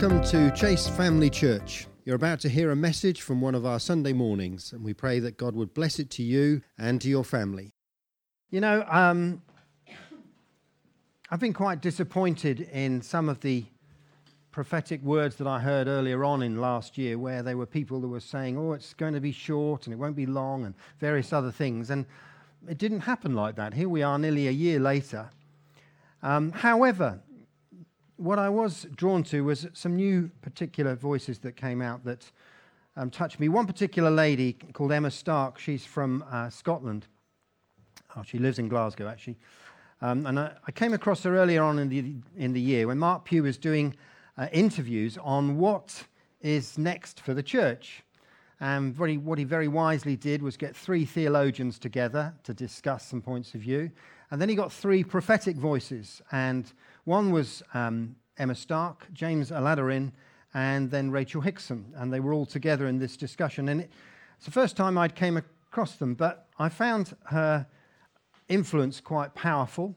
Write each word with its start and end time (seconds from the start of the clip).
Welcome 0.00 0.24
to 0.30 0.50
Chase 0.52 0.88
Family 0.88 1.28
Church. 1.28 1.86
You're 2.06 2.16
about 2.16 2.40
to 2.40 2.48
hear 2.48 2.70
a 2.70 2.76
message 2.76 3.20
from 3.20 3.42
one 3.42 3.54
of 3.54 3.66
our 3.66 3.78
Sunday 3.78 4.14
mornings, 4.14 4.72
and 4.72 4.82
we 4.82 4.94
pray 4.94 5.18
that 5.18 5.36
God 5.36 5.54
would 5.54 5.74
bless 5.74 5.98
it 5.98 6.08
to 6.12 6.22
you 6.22 6.62
and 6.78 7.02
to 7.02 7.08
your 7.10 7.22
family. 7.22 7.74
You 8.48 8.62
know, 8.62 8.82
um, 8.88 9.42
I've 11.30 11.38
been 11.38 11.52
quite 11.52 11.82
disappointed 11.82 12.62
in 12.72 13.02
some 13.02 13.28
of 13.28 13.40
the 13.40 13.66
prophetic 14.50 15.02
words 15.02 15.36
that 15.36 15.46
I 15.46 15.60
heard 15.60 15.86
earlier 15.86 16.24
on 16.24 16.42
in 16.42 16.62
last 16.62 16.96
year, 16.96 17.18
where 17.18 17.42
there 17.42 17.58
were 17.58 17.66
people 17.66 18.00
that 18.00 18.08
were 18.08 18.20
saying, 18.20 18.56
oh, 18.56 18.72
it's 18.72 18.94
going 18.94 19.12
to 19.12 19.20
be 19.20 19.32
short 19.32 19.86
and 19.86 19.92
it 19.92 19.98
won't 19.98 20.16
be 20.16 20.24
long, 20.24 20.64
and 20.64 20.74
various 20.98 21.30
other 21.30 21.52
things. 21.52 21.90
And 21.90 22.06
it 22.66 22.78
didn't 22.78 23.00
happen 23.00 23.34
like 23.34 23.56
that. 23.56 23.74
Here 23.74 23.88
we 23.88 24.02
are 24.02 24.18
nearly 24.18 24.48
a 24.48 24.50
year 24.50 24.80
later. 24.80 25.28
Um, 26.22 26.52
however, 26.52 27.20
what 28.20 28.38
I 28.38 28.50
was 28.50 28.86
drawn 28.94 29.22
to 29.24 29.44
was 29.44 29.66
some 29.72 29.96
new 29.96 30.30
particular 30.42 30.94
voices 30.94 31.38
that 31.38 31.56
came 31.56 31.80
out 31.80 32.04
that 32.04 32.30
um, 32.96 33.08
touched 33.10 33.40
me. 33.40 33.48
One 33.48 33.66
particular 33.66 34.10
lady 34.10 34.52
called 34.74 34.92
Emma 34.92 35.10
Stark, 35.10 35.58
she's 35.58 35.86
from 35.86 36.22
uh, 36.30 36.50
Scotland. 36.50 37.06
Oh, 38.14 38.22
she 38.22 38.38
lives 38.38 38.58
in 38.58 38.68
Glasgow, 38.68 39.08
actually. 39.08 39.38
Um, 40.02 40.26
and 40.26 40.38
I, 40.38 40.52
I, 40.66 40.72
came 40.72 40.92
across 40.92 41.22
her 41.22 41.36
earlier 41.36 41.62
on 41.62 41.78
in 41.78 41.88
the, 41.88 42.14
in 42.36 42.52
the 42.52 42.60
year 42.60 42.86
when 42.86 42.98
Mark 42.98 43.24
Pugh 43.24 43.42
was 43.42 43.56
doing 43.56 43.94
uh, 44.36 44.48
interviews 44.52 45.16
on 45.22 45.56
what 45.56 46.04
is 46.42 46.76
next 46.76 47.20
for 47.20 47.32
the 47.32 47.42
church. 47.42 48.02
And 48.60 48.94
very, 48.94 49.16
what 49.16 49.38
he 49.38 49.44
very 49.44 49.68
wisely 49.68 50.16
did 50.16 50.42
was 50.42 50.58
get 50.58 50.76
three 50.76 51.06
theologians 51.06 51.78
together 51.78 52.34
to 52.44 52.52
discuss 52.52 53.06
some 53.06 53.22
points 53.22 53.54
of 53.54 53.62
view. 53.62 53.90
And 54.30 54.40
then 54.40 54.50
he 54.50 54.54
got 54.54 54.72
three 54.72 55.04
prophetic 55.04 55.56
voices. 55.56 56.20
And 56.32 56.70
one 57.04 57.30
was 57.30 57.62
um, 57.74 58.16
Emma 58.38 58.54
Stark, 58.54 59.06
James 59.12 59.50
Aladiran, 59.50 60.12
and 60.54 60.90
then 60.90 61.10
Rachel 61.10 61.40
Hickson. 61.40 61.92
And 61.96 62.12
they 62.12 62.20
were 62.20 62.32
all 62.32 62.46
together 62.46 62.86
in 62.86 62.98
this 62.98 63.16
discussion. 63.16 63.68
And 63.68 63.82
it, 63.82 63.90
it's 64.36 64.46
the 64.46 64.50
first 64.50 64.76
time 64.76 64.96
I'd 64.98 65.14
came 65.14 65.36
across 65.36 65.96
them, 65.96 66.14
but 66.14 66.46
I 66.58 66.68
found 66.68 67.16
her 67.24 67.66
influence 68.48 69.00
quite 69.00 69.34
powerful. 69.34 69.94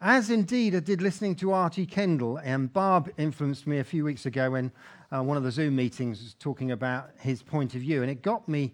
As 0.00 0.30
indeed 0.30 0.74
I 0.74 0.80
did 0.80 1.02
listening 1.02 1.34
to 1.36 1.52
R.T. 1.52 1.84
Kendall, 1.86 2.38
and 2.38 2.72
Barb 2.72 3.12
influenced 3.18 3.66
me 3.66 3.78
a 3.78 3.84
few 3.84 4.04
weeks 4.04 4.24
ago 4.24 4.52
when 4.52 4.72
uh, 5.12 5.22
one 5.22 5.36
of 5.36 5.42
the 5.42 5.50
Zoom 5.50 5.76
meetings 5.76 6.22
was 6.22 6.34
talking 6.34 6.70
about 6.70 7.10
his 7.18 7.42
point 7.42 7.74
of 7.74 7.82
view. 7.82 8.00
And 8.00 8.10
it 8.10 8.22
got 8.22 8.48
me 8.48 8.72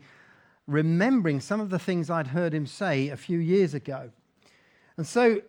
remembering 0.69 1.41
some 1.41 1.60
of 1.60 1.70
the 1.70 1.78
things 1.78 2.10
I'd 2.10 2.28
heard 2.28 2.54
him 2.54 2.66
say 2.66 3.08
a 3.08 3.16
few 3.16 3.38
years 3.38 3.74
ago. 3.74 4.10
And 4.97 5.06
so 5.06 5.41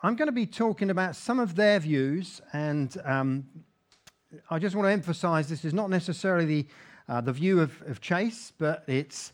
I'm 0.00 0.14
going 0.14 0.26
to 0.28 0.32
be 0.32 0.46
talking 0.46 0.90
about 0.90 1.16
some 1.16 1.40
of 1.40 1.56
their 1.56 1.80
views, 1.80 2.40
and 2.52 2.96
um, 3.04 3.44
I 4.48 4.60
just 4.60 4.76
want 4.76 4.86
to 4.86 4.92
emphasize 4.92 5.48
this 5.48 5.64
is 5.64 5.74
not 5.74 5.90
necessarily 5.90 6.44
the, 6.44 6.66
uh, 7.08 7.20
the 7.20 7.32
view 7.32 7.60
of, 7.60 7.82
of, 7.82 8.00
Chase, 8.00 8.52
but 8.58 8.84
it's 8.86 9.32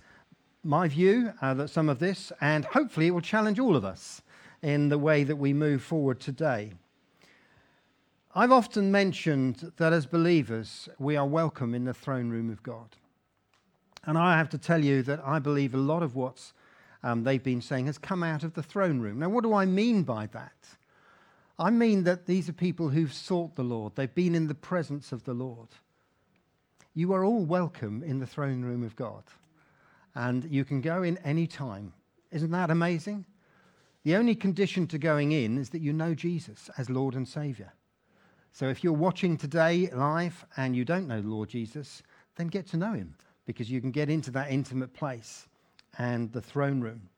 my 0.62 0.88
view 0.88 1.34
uh, 1.42 1.52
that 1.52 1.68
some 1.68 1.90
of 1.90 1.98
this, 1.98 2.32
and 2.40 2.64
hopefully 2.64 3.08
it 3.08 3.10
will 3.10 3.20
challenge 3.20 3.58
all 3.58 3.76
of 3.76 3.84
us 3.84 4.22
in 4.62 4.88
the 4.88 4.96
way 4.96 5.22
that 5.22 5.36
we 5.36 5.52
move 5.52 5.82
forward 5.82 6.18
today. 6.18 6.72
I've 8.34 8.52
often 8.52 8.90
mentioned 8.90 9.70
that 9.76 9.92
as 9.92 10.06
believers, 10.06 10.88
we 10.98 11.14
are 11.14 11.26
welcome 11.26 11.74
in 11.74 11.84
the 11.84 11.92
throne 11.92 12.30
room 12.30 12.48
of 12.48 12.62
God. 12.62 12.96
And 14.06 14.16
I 14.16 14.38
have 14.38 14.48
to 14.48 14.58
tell 14.58 14.82
you 14.82 15.02
that 15.02 15.20
I 15.26 15.40
believe 15.40 15.74
a 15.74 15.78
lot 15.78 16.02
of 16.02 16.16
what's 16.16 16.54
um, 17.04 17.22
they've 17.22 17.42
been 17.42 17.60
saying 17.60 17.84
has 17.86 17.98
come 17.98 18.22
out 18.22 18.42
of 18.42 18.54
the 18.54 18.62
throne 18.62 18.98
room. 18.98 19.18
Now, 19.18 19.28
what 19.28 19.44
do 19.44 19.52
I 19.52 19.66
mean 19.66 20.04
by 20.04 20.26
that? 20.28 20.56
I 21.58 21.68
mean 21.68 22.04
that 22.04 22.24
these 22.24 22.48
are 22.48 22.54
people 22.54 22.88
who've 22.88 23.12
sought 23.12 23.54
the 23.54 23.62
Lord, 23.62 23.94
they've 23.94 24.12
been 24.12 24.34
in 24.34 24.48
the 24.48 24.54
presence 24.54 25.12
of 25.12 25.22
the 25.24 25.34
Lord. 25.34 25.68
You 26.94 27.12
are 27.12 27.22
all 27.22 27.44
welcome 27.44 28.02
in 28.02 28.20
the 28.20 28.26
throne 28.26 28.62
room 28.62 28.82
of 28.82 28.96
God, 28.96 29.22
and 30.14 30.50
you 30.50 30.64
can 30.64 30.80
go 30.80 31.02
in 31.02 31.18
any 31.18 31.46
time. 31.46 31.92
Isn't 32.32 32.52
that 32.52 32.70
amazing? 32.70 33.26
The 34.04 34.16
only 34.16 34.34
condition 34.34 34.86
to 34.88 34.98
going 34.98 35.32
in 35.32 35.58
is 35.58 35.68
that 35.70 35.82
you 35.82 35.92
know 35.92 36.14
Jesus 36.14 36.70
as 36.78 36.88
Lord 36.88 37.14
and 37.14 37.28
Savior. 37.28 37.72
So 38.52 38.68
if 38.68 38.82
you're 38.82 38.92
watching 38.94 39.36
today 39.36 39.90
live 39.92 40.46
and 40.56 40.74
you 40.74 40.86
don't 40.86 41.08
know 41.08 41.20
the 41.20 41.28
Lord 41.28 41.50
Jesus, 41.50 42.02
then 42.36 42.46
get 42.46 42.66
to 42.68 42.78
know 42.78 42.94
him 42.94 43.14
because 43.44 43.70
you 43.70 43.82
can 43.82 43.90
get 43.90 44.08
into 44.08 44.30
that 44.30 44.50
intimate 44.50 44.94
place 44.94 45.48
and 45.98 46.32
the 46.32 46.40
throne 46.40 46.80
room. 46.80 47.08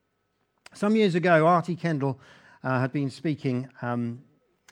Some 0.73 0.95
years 0.95 1.15
ago, 1.15 1.47
R.T. 1.47 1.75
Kendall 1.75 2.19
uh, 2.63 2.79
had 2.79 2.91
been 2.91 3.09
speaking 3.09 3.69
um, 3.81 4.21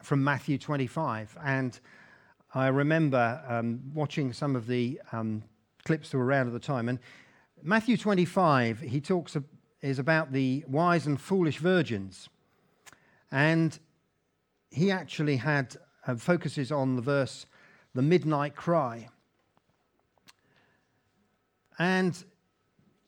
from 0.02 0.24
Matthew 0.24 0.58
25, 0.58 1.38
and 1.44 1.80
I 2.54 2.68
remember 2.68 3.42
um, 3.48 3.82
watching 3.94 4.34
some 4.34 4.56
of 4.56 4.68
the 4.68 5.00
um, 5.12 5.44
clips 5.84 6.10
that 6.10 6.18
were 6.18 6.26
around 6.26 6.48
at 6.48 6.54
the 6.54 6.60
time. 6.60 6.90
And 6.90 7.00
Matthew 7.62 7.98
25, 7.98 8.82
he 8.82 9.02
talks 9.02 9.38
is 9.82 10.00
about 10.00 10.32
the 10.32 10.64
wise 10.68 11.06
and 11.06 11.20
foolish 11.20 11.58
virgins, 11.60 12.30
and 13.32 13.78
he 14.72 14.92
actually 14.92 15.38
had 15.38 15.76
uh, 16.08 16.16
focuses 16.16 16.72
on 16.72 16.96
the 16.96 17.02
verse, 17.02 17.46
the 17.94 18.02
midnight 18.02 18.56
cry. 18.56 19.10
And 21.78 22.24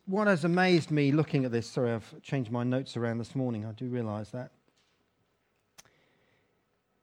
what 0.08 0.28
has 0.28 0.46
amazed 0.46 0.90
me 0.90 1.12
looking 1.12 1.44
at 1.44 1.52
this, 1.52 1.70
sorry, 1.70 1.92
I've 1.92 2.22
changed 2.22 2.50
my 2.50 2.64
notes 2.64 2.96
around 2.96 3.18
this 3.18 3.36
morning, 3.36 3.66
I 3.66 3.74
do 3.74 3.88
realize 3.88 4.32
that. 4.32 4.52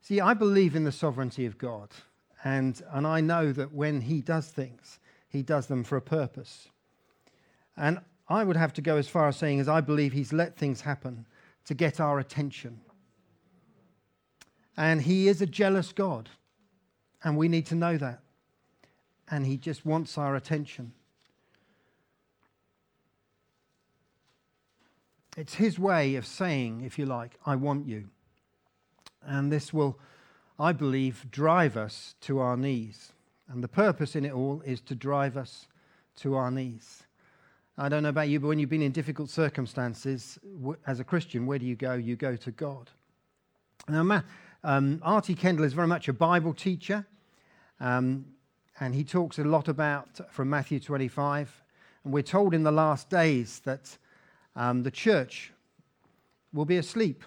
See, 0.01 0.21
I 0.21 0.35
believe 0.35 0.75
in 0.75 0.85
the 0.85 0.93
sovereignty 0.93 1.47
of 1.47 1.59
God, 1.59 1.91
and, 2.45 2.83
and 2.91 3.07
I 3.07 3.21
know 3.21 3.53
that 3.53 3.73
when 3.73 4.01
He 4.01 4.21
does 4.21 4.49
things, 4.49 4.99
He 5.29 5.43
does 5.43 5.67
them 5.67 5.85
for 5.85 5.97
a 5.97 6.03
purpose. 6.03 6.69
And 7.77 8.01
I 8.29 8.43
would 8.43 8.57
have 8.57 8.73
to 8.75 8.83
go 8.83 8.97
as 8.97 9.09
far 9.09 9.29
as 9.29 9.37
saying, 9.37 9.61
as 9.61 9.69
I 9.69 9.83
believe 9.83 10.13
He's 10.13 10.33
let 10.33 10.57
things 10.57 10.81
happen 10.81 11.27
to 11.67 11.75
get 11.75 12.01
our 12.01 12.19
attention. 12.19 12.81
And 14.77 15.03
He 15.03 15.29
is 15.29 15.43
a 15.43 15.47
jealous 15.47 15.93
God, 15.93 16.31
and 17.23 17.37
we 17.37 17.49
need 17.49 17.67
to 17.67 17.75
know 17.75 17.99
that. 17.99 18.21
And 19.31 19.47
He 19.47 19.59
just 19.59 19.85
wants 19.85 20.17
our 20.17 20.37
attention. 20.37 20.93
It's 25.37 25.55
his 25.55 25.79
way 25.79 26.15
of 26.15 26.27
saying, 26.27 26.83
if 26.85 26.99
you 26.99 27.07
like, 27.07 27.39
I 27.45 27.57
want 27.57 27.87
you. 27.87 28.09
And 29.23 29.51
this 29.51 29.73
will, 29.73 29.99
I 30.59 30.73
believe, 30.73 31.27
drive 31.31 31.77
us 31.77 32.15
to 32.23 32.39
our 32.39 32.57
knees. 32.57 33.13
And 33.49 33.63
the 33.63 33.69
purpose 33.69 34.15
in 34.15 34.25
it 34.25 34.33
all 34.33 34.63
is 34.65 34.81
to 34.83 34.95
drive 34.95 35.37
us 35.37 35.67
to 36.17 36.35
our 36.35 36.51
knees. 36.51 37.03
I 37.77 37.89
don't 37.89 38.05
know 38.05 38.11
about 38.11 38.29
you, 38.29 38.39
but 38.39 38.47
when 38.47 38.61
you've 38.61 38.71
been 38.71 38.83
in 38.83 38.93
difficult 38.93 39.29
circumstances 39.29 40.39
as 40.87 41.01
a 41.01 41.05
Christian, 41.05 41.47
where 41.47 41.59
do 41.59 41.67
you 41.67 41.75
go? 41.75 41.95
You 41.95 42.15
go 42.15 42.37
to 42.37 42.51
God. 42.53 42.91
Now, 43.89 44.23
um, 44.63 45.01
R.T. 45.03 45.35
Kendall 45.35 45.65
is 45.65 45.73
very 45.73 45.89
much 45.89 46.09
a 46.09 46.13
Bible 46.13 46.55
teacher, 46.55 47.05
um, 47.81 48.27
and 48.79 48.95
he 48.95 49.03
talks 49.03 49.39
a 49.41 49.45
lot 49.45 49.67
about 49.69 50.33
from 50.33 50.51
Matthew 50.51 50.79
25. 50.79 51.63
And 52.05 52.13
we're 52.13 52.23
told 52.23 52.55
in 52.55 52.63
the 52.63 52.73
last 52.73 53.11
days 53.11 53.61
that 53.65 53.99
um, 54.57 54.83
the 54.83 54.91
church 54.91 55.53
will 56.53 56.65
be 56.65 56.77
asleep. 56.77 57.25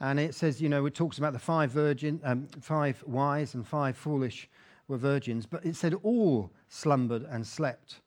And 0.00 0.18
it 0.18 0.34
says, 0.34 0.60
you 0.60 0.68
know, 0.68 0.84
it 0.86 0.94
talks 0.94 1.18
about 1.18 1.32
the 1.32 1.38
five 1.38 1.70
virgin, 1.70 2.20
um, 2.24 2.48
five 2.60 3.02
wise 3.06 3.54
and 3.54 3.66
five 3.66 3.96
foolish 3.96 4.48
were 4.88 4.98
virgins, 4.98 5.46
but 5.46 5.64
it 5.64 5.76
said 5.76 5.94
all 6.02 6.50
slumbered 6.68 7.22
and 7.22 7.46
slept. 7.46 8.00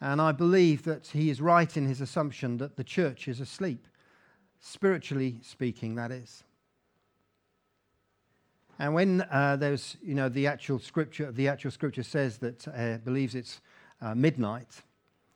And 0.00 0.20
I 0.20 0.32
believe 0.32 0.84
that 0.84 1.08
he 1.08 1.30
is 1.30 1.40
right 1.40 1.76
in 1.76 1.86
his 1.86 2.00
assumption 2.00 2.58
that 2.58 2.76
the 2.76 2.84
church 2.84 3.28
is 3.28 3.40
asleep, 3.40 3.86
spiritually 4.60 5.40
speaking, 5.42 5.94
that 5.96 6.10
is. 6.10 6.44
And 8.78 8.94
when 8.94 9.22
uh, 9.30 9.56
there's, 9.56 9.98
you 10.02 10.14
know, 10.14 10.30
the 10.30 10.46
actual 10.46 10.78
scripture, 10.78 11.30
the 11.30 11.48
actual 11.48 11.70
scripture 11.70 12.02
says 12.02 12.38
that 12.38 12.66
uh, 12.68 12.98
believes 12.98 13.34
it's 13.34 13.60
uh, 14.00 14.14
midnight, 14.14 14.82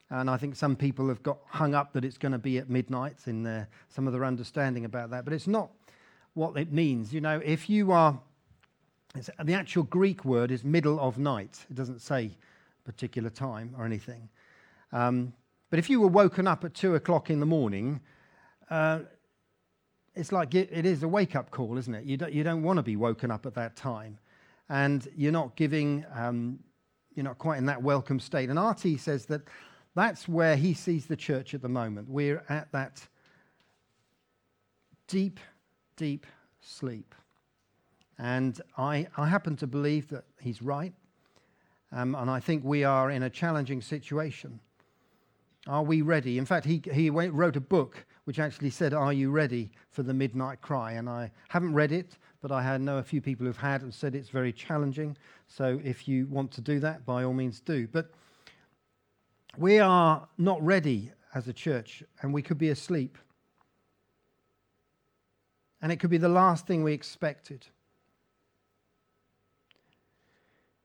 and 0.09 0.29
I 0.29 0.37
think 0.37 0.55
some 0.55 0.75
people 0.75 1.07
have 1.07 1.23
got 1.23 1.39
hung 1.47 1.73
up 1.73 1.93
that 1.93 2.05
it's 2.05 2.17
going 2.17 2.31
to 2.31 2.37
be 2.37 2.57
at 2.57 2.69
midnight 2.69 3.17
in 3.25 3.43
their, 3.43 3.67
some 3.89 4.05
of 4.05 4.13
their 4.13 4.23
understanding 4.23 4.85
about 4.85 5.09
that. 5.09 5.25
But 5.25 5.33
it's 5.33 5.47
not 5.47 5.71
what 6.35 6.55
it 6.57 6.71
means. 6.71 7.13
You 7.13 7.21
know, 7.21 7.41
if 7.43 7.69
you 7.69 7.91
are, 7.91 8.19
the 9.43 9.53
actual 9.53 9.83
Greek 9.83 10.23
word 10.23 10.51
is 10.51 10.63
middle 10.63 10.99
of 10.99 11.17
night. 11.17 11.65
It 11.69 11.75
doesn't 11.75 12.01
say 12.01 12.37
particular 12.83 13.31
time 13.31 13.73
or 13.77 13.85
anything. 13.85 14.29
Um, 14.91 15.33
but 15.71 15.79
if 15.79 15.89
you 15.89 15.99
were 15.99 16.07
woken 16.07 16.47
up 16.47 16.63
at 16.63 16.75
two 16.75 16.95
o'clock 16.95 17.31
in 17.31 17.39
the 17.39 17.45
morning, 17.45 17.99
uh, 18.69 18.99
it's 20.13 20.31
like 20.31 20.53
it, 20.53 20.69
it 20.71 20.85
is 20.85 21.01
a 21.01 21.07
wake 21.07 21.35
up 21.35 21.49
call, 21.49 21.77
isn't 21.77 21.93
it? 21.93 22.05
You 22.05 22.17
don't, 22.17 22.31
you 22.31 22.43
don't 22.43 22.61
want 22.61 22.77
to 22.77 22.83
be 22.83 22.95
woken 22.95 23.31
up 23.31 23.45
at 23.45 23.55
that 23.55 23.75
time. 23.75 24.19
And 24.69 25.07
you're 25.15 25.31
not 25.31 25.55
giving, 25.55 26.05
um, 26.13 26.59
you're 27.15 27.25
not 27.25 27.37
quite 27.37 27.57
in 27.57 27.65
that 27.65 27.81
welcome 27.81 28.19
state. 28.19 28.49
And 28.49 28.59
R.T. 28.59 28.97
says 28.97 29.25
that 29.25 29.41
that's 29.95 30.27
where 30.27 30.55
he 30.55 30.73
sees 30.73 31.05
the 31.05 31.15
church 31.15 31.53
at 31.53 31.61
the 31.61 31.69
moment. 31.69 32.09
We're 32.09 32.43
at 32.49 32.71
that 32.73 33.07
deep, 35.07 35.39
deep 35.95 36.27
sleep. 36.59 37.15
And 38.17 38.59
I, 38.77 39.07
I 39.17 39.27
happen 39.27 39.55
to 39.57 39.67
believe 39.67 40.09
that 40.09 40.25
he's 40.39 40.61
right. 40.61 40.93
Um, 41.91 42.15
and 42.15 42.29
I 42.29 42.39
think 42.39 42.63
we 42.63 42.83
are 42.83 43.09
in 43.09 43.23
a 43.23 43.29
challenging 43.29 43.81
situation. 43.81 44.59
Are 45.67 45.83
we 45.83 46.01
ready? 46.01 46.37
In 46.37 46.45
fact, 46.45 46.65
he, 46.65 46.81
he 46.93 47.09
wrote 47.09 47.55
a 47.55 47.61
book 47.61 48.05
which 48.25 48.39
actually 48.39 48.69
said, 48.69 48.93
Are 48.93 49.13
you 49.13 49.31
ready 49.31 49.71
for 49.91 50.03
the 50.03 50.13
midnight 50.13 50.61
cry? 50.61 50.93
And 50.93 51.09
I 51.09 51.31
haven't 51.47 51.73
read 51.73 51.91
it, 51.91 52.17
but 52.41 52.51
I 52.51 52.77
know 52.77 52.97
a 52.97 53.03
few 53.03 53.21
people 53.21 53.45
who've 53.45 53.57
had 53.57 53.81
and 53.81 53.93
said 53.93 54.13
it's 54.13 54.29
very 54.29 54.51
challenging. 54.51 55.17
So 55.47 55.79
if 55.83 56.07
you 56.07 56.27
want 56.27 56.51
to 56.51 56.61
do 56.61 56.79
that, 56.81 57.05
by 57.05 57.23
all 57.23 57.33
means 57.33 57.61
do. 57.61 57.87
But 57.87 58.11
we 59.57 59.79
are 59.79 60.27
not 60.37 60.63
ready 60.63 61.11
as 61.33 61.47
a 61.47 61.53
church, 61.53 62.03
and 62.21 62.33
we 62.33 62.41
could 62.41 62.57
be 62.57 62.69
asleep. 62.69 63.17
And 65.81 65.91
it 65.91 65.97
could 65.97 66.09
be 66.09 66.17
the 66.17 66.29
last 66.29 66.65
thing 66.65 66.83
we 66.83 66.93
expected. 66.93 67.67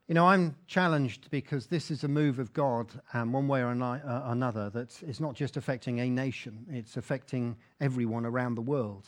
You 0.09 0.15
know, 0.15 0.27
I'm 0.27 0.57
challenged 0.67 1.31
because 1.31 1.67
this 1.67 1.89
is 1.89 2.03
a 2.03 2.09
move 2.09 2.41
of 2.41 2.53
God, 2.53 2.89
um, 3.15 3.33
one 3.33 3.47
way 3.47 3.63
or 3.63 3.71
uh, 3.71 4.23
another, 4.25 4.69
that 4.71 5.01
is 5.05 5.21
not 5.21 5.37
just 5.37 5.57
affecting 5.57 6.01
a 6.01 6.11
nation, 6.11 6.67
it's 6.69 6.97
affecting 6.97 7.57
everyone 7.81 8.27
around 8.27 8.57
the 8.57 8.61
world. 8.61 9.07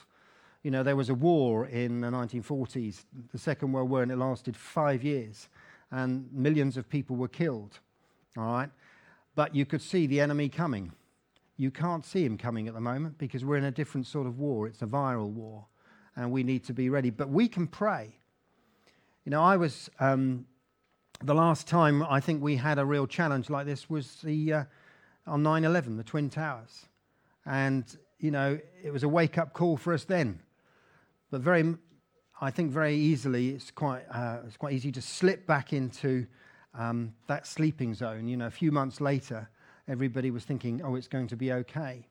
You 0.63 0.71
know, 0.71 0.85
there 0.85 0.95
was 0.95 1.09
a 1.09 1.15
war 1.15 1.67
in 1.67 2.03
the 2.03 2.09
1940s, 2.09 3.05
the 3.33 3.39
Second 3.39 3.73
World 3.73 3.91
War, 3.91 4.05
and 4.05 4.13
it 4.13 4.17
lasted 4.17 4.57
five 4.57 5.03
years, 5.03 5.49
and 5.91 6.33
millions 6.33 6.77
of 6.77 6.89
people 6.89 7.17
were 7.17 7.27
killed. 7.27 7.81
All 8.37 8.45
right? 8.45 8.71
But 9.35 9.55
you 9.55 9.65
could 9.65 9.83
see 9.83 10.07
the 10.07 10.21
enemy 10.21 10.49
coming. 10.49 10.93
You 11.57 11.71
can't 11.71 12.05
see 12.05 12.25
him 12.25 12.37
coming 12.37 12.69
at 12.69 12.75
the 12.75 12.81
moment 12.81 13.19
because 13.19 13.45
we're 13.45 13.57
in 13.57 13.65
a 13.65 13.71
different 13.71 14.07
sort 14.07 14.27
of 14.27 14.39
war. 14.39 14.67
It's 14.67 14.83
a 14.83 14.87
viral 14.87 15.31
war, 15.31 15.67
and 16.17 16.31
we 16.31 16.43
need 16.43 16.65
to 16.65 16.73
be 16.73 16.91
ready. 16.91 17.11
But 17.11 17.29
we 17.29 17.49
can 17.49 17.67
pray. 17.67 18.17
You 19.25 19.31
know, 19.31 19.43
I 19.43 19.57
was 19.57 19.89
um, 20.01 20.47
the 21.25 21.35
last 21.35 21.69
time 21.69 22.03
I 22.03 22.21
think 22.21 22.43
we 22.43 22.57
had 22.57 22.79
a 22.79 22.85
real 22.85 23.07
challenge 23.07 23.49
like 23.49 23.67
this 23.67 23.89
was 23.89 24.17
the, 24.23 24.53
uh, 24.53 24.65
on 25.27 25.43
9 25.43 25.65
11, 25.65 25.97
the 25.97 26.03
Twin 26.03 26.29
Towers. 26.29 26.87
And, 27.47 27.85
you 28.19 28.31
know, 28.31 28.59
it 28.83 28.93
was 28.93 29.03
a 29.03 29.09
wake 29.09 29.39
up 29.39 29.53
call 29.53 29.77
for 29.77 29.93
us 29.93 30.05
then. 30.05 30.41
But 31.31 31.41
very, 31.41 31.77
I 32.41 32.51
think 32.51 32.73
very 32.73 32.97
easily, 32.97 33.51
it's 33.51 33.71
quite, 33.71 34.03
uh, 34.11 34.39
it's 34.47 34.57
quite 34.57 34.73
easy 34.73 34.93
to 34.93 35.03
slip 35.03 35.47
back 35.47 35.73
into 35.73 36.27
um, 36.75 37.15
that 37.27 37.47
sleeping 37.47 37.95
zone. 37.95 38.29
You 38.29 38.37
know, 38.37 38.47
a 38.47 38.51
few 38.51 38.73
months 38.73 39.01
later, 39.01 39.49
everybody 39.89 40.31
was 40.31 40.45
thinking, 40.45 40.83
oh, 40.83 40.95
it's 40.95 41.09
going 41.09 41.29
to 41.29 41.37
be 41.37 41.53
okay. 41.53 42.07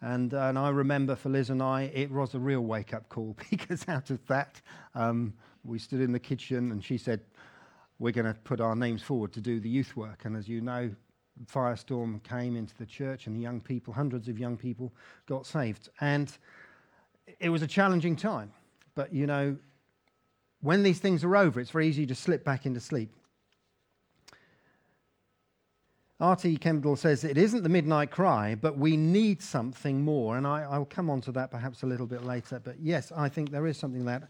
And, 0.00 0.32
and 0.32 0.58
I 0.58 0.70
remember 0.70 1.14
for 1.14 1.28
Liz 1.28 1.50
and 1.50 1.62
I, 1.62 1.82
it 1.94 2.10
was 2.10 2.34
a 2.34 2.38
real 2.40 2.62
wake 2.62 2.92
up 2.92 3.08
call 3.08 3.36
because 3.50 3.86
out 3.88 4.10
of 4.10 4.24
that, 4.26 4.60
um, 4.94 5.34
we 5.64 5.78
stood 5.78 6.00
in 6.00 6.12
the 6.12 6.18
kitchen 6.18 6.72
and 6.72 6.84
she 6.84 6.98
said, 6.98 7.20
we're 7.98 8.12
going 8.12 8.26
to 8.26 8.34
put 8.40 8.60
our 8.60 8.74
names 8.74 9.00
forward 9.00 9.32
to 9.32 9.40
do 9.40 9.60
the 9.60 9.68
youth 9.68 9.96
work. 9.96 10.24
And 10.24 10.36
as 10.36 10.48
you 10.48 10.60
know, 10.60 10.90
firestorm 11.46 12.22
came 12.24 12.56
into 12.56 12.76
the 12.76 12.86
church, 12.86 13.26
and 13.26 13.36
the 13.36 13.40
young 13.40 13.60
people, 13.60 13.94
hundreds 13.94 14.28
of 14.28 14.38
young 14.38 14.56
people, 14.56 14.92
got 15.26 15.46
saved. 15.46 15.88
And 16.00 16.36
it 17.38 17.48
was 17.48 17.62
a 17.62 17.66
challenging 17.66 18.16
time. 18.16 18.52
But 18.94 19.14
you 19.14 19.26
know, 19.26 19.56
when 20.60 20.82
these 20.82 20.98
things 20.98 21.24
are 21.24 21.36
over, 21.36 21.60
it's 21.60 21.70
very 21.70 21.88
easy 21.88 22.06
to 22.06 22.14
slip 22.14 22.44
back 22.44 22.66
into 22.66 22.80
sleep. 22.80 23.14
R.T. 26.22 26.56
Kendall 26.58 26.96
says 26.96 27.24
it 27.24 27.36
isn't 27.36 27.62
the 27.62 27.68
midnight 27.68 28.10
cry, 28.10 28.54
but 28.54 28.78
we 28.78 28.96
need 28.96 29.42
something 29.42 30.02
more. 30.02 30.36
And 30.36 30.46
I, 30.46 30.78
will 30.78 30.86
come 30.86 31.10
on 31.10 31.20
to 31.22 31.32
that 31.32 31.50
perhaps 31.50 31.82
a 31.82 31.86
little 31.86 32.06
bit 32.06 32.24
later. 32.24 32.60
But 32.62 32.76
yes, 32.80 33.12
I 33.14 33.28
think 33.28 33.50
there 33.50 33.66
is 33.66 33.76
something 33.76 34.04
that 34.06 34.28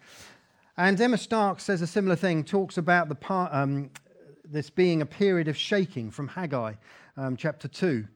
and 0.77 0.99
Emma 0.99 1.19
Stark 1.19 1.61
says 1.61 1.83
a 1.83 1.87
similar 1.87 2.17
thing, 2.17 2.45
talks 2.45 2.79
about 2.79 3.11
the 3.11 3.15
part, 3.15 3.53
um, 3.53 3.91
this 4.43 4.71
being 4.71 5.03
a 5.03 5.07
period 5.07 5.47
of 5.47 5.57
shaking 5.57 6.11
from 6.11 6.29
Haggai 6.29 6.75
um, 7.19 7.37
chapter 7.37 7.69
2. 7.69 8.07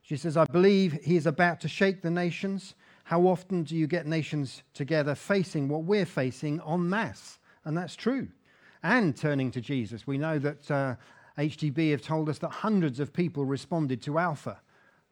She 0.00 0.16
says, 0.16 0.38
I 0.38 0.46
believe 0.46 0.98
he 1.04 1.16
is 1.16 1.26
about 1.26 1.60
to 1.60 1.68
shake 1.68 2.00
the 2.00 2.10
nations. 2.10 2.74
How 3.04 3.26
often 3.26 3.62
do 3.62 3.76
you 3.76 3.86
get 3.86 4.06
nations 4.06 4.62
together 4.72 5.14
facing 5.14 5.68
what 5.68 5.84
we're 5.84 6.06
facing 6.06 6.62
en 6.66 6.88
masse? 6.88 7.38
And 7.66 7.76
that's 7.76 7.94
true. 7.94 8.28
And 8.82 9.14
turning 9.14 9.50
to 9.50 9.60
Jesus. 9.60 10.06
We 10.06 10.16
know 10.16 10.38
that 10.38 10.70
uh, 10.70 10.94
HTB 11.38 11.92
have 11.92 12.02
told 12.02 12.28
us 12.28 12.38
that 12.38 12.50
hundreds 12.50 12.98
of 13.00 13.12
people 13.12 13.44
responded 13.44 14.02
to 14.02 14.18
Alpha 14.18 14.60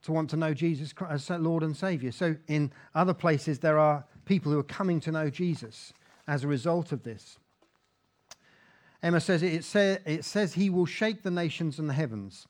to 0.02 0.12
want 0.12 0.28
to 0.31 0.37
know 0.37 0.52
Jesus 0.52 0.93
Christ 0.93 1.31
as 1.31 1.40
Lord 1.40 1.62
and 1.62 1.76
Savior. 1.76 2.12
So 2.12 2.37
in 2.49 2.73
other 2.94 3.14
places, 3.14 3.61
there 3.61 3.78
are 3.78 4.05
people 4.25 4.52
who 4.52 4.58
are 4.58 4.64
coming 4.64 5.00
to 5.00 5.12
know 5.12 5.31
Jesus 5.31 5.93
as 6.26 6.44
a 6.44 6.49
result 6.49 6.93
of 6.93 7.05
this. 7.05 7.38
Emma 9.02 9.20
says 9.20 9.43
it, 9.43 9.64
say, 9.64 9.99
it 10.05 10.25
says 10.25 10.55
he 10.55 10.69
will 10.69 10.87
shake 10.87 11.23
the 11.23 11.31
nations 11.31 11.78
and 11.78 11.88
the 11.88 11.94
heavens. 11.94 12.46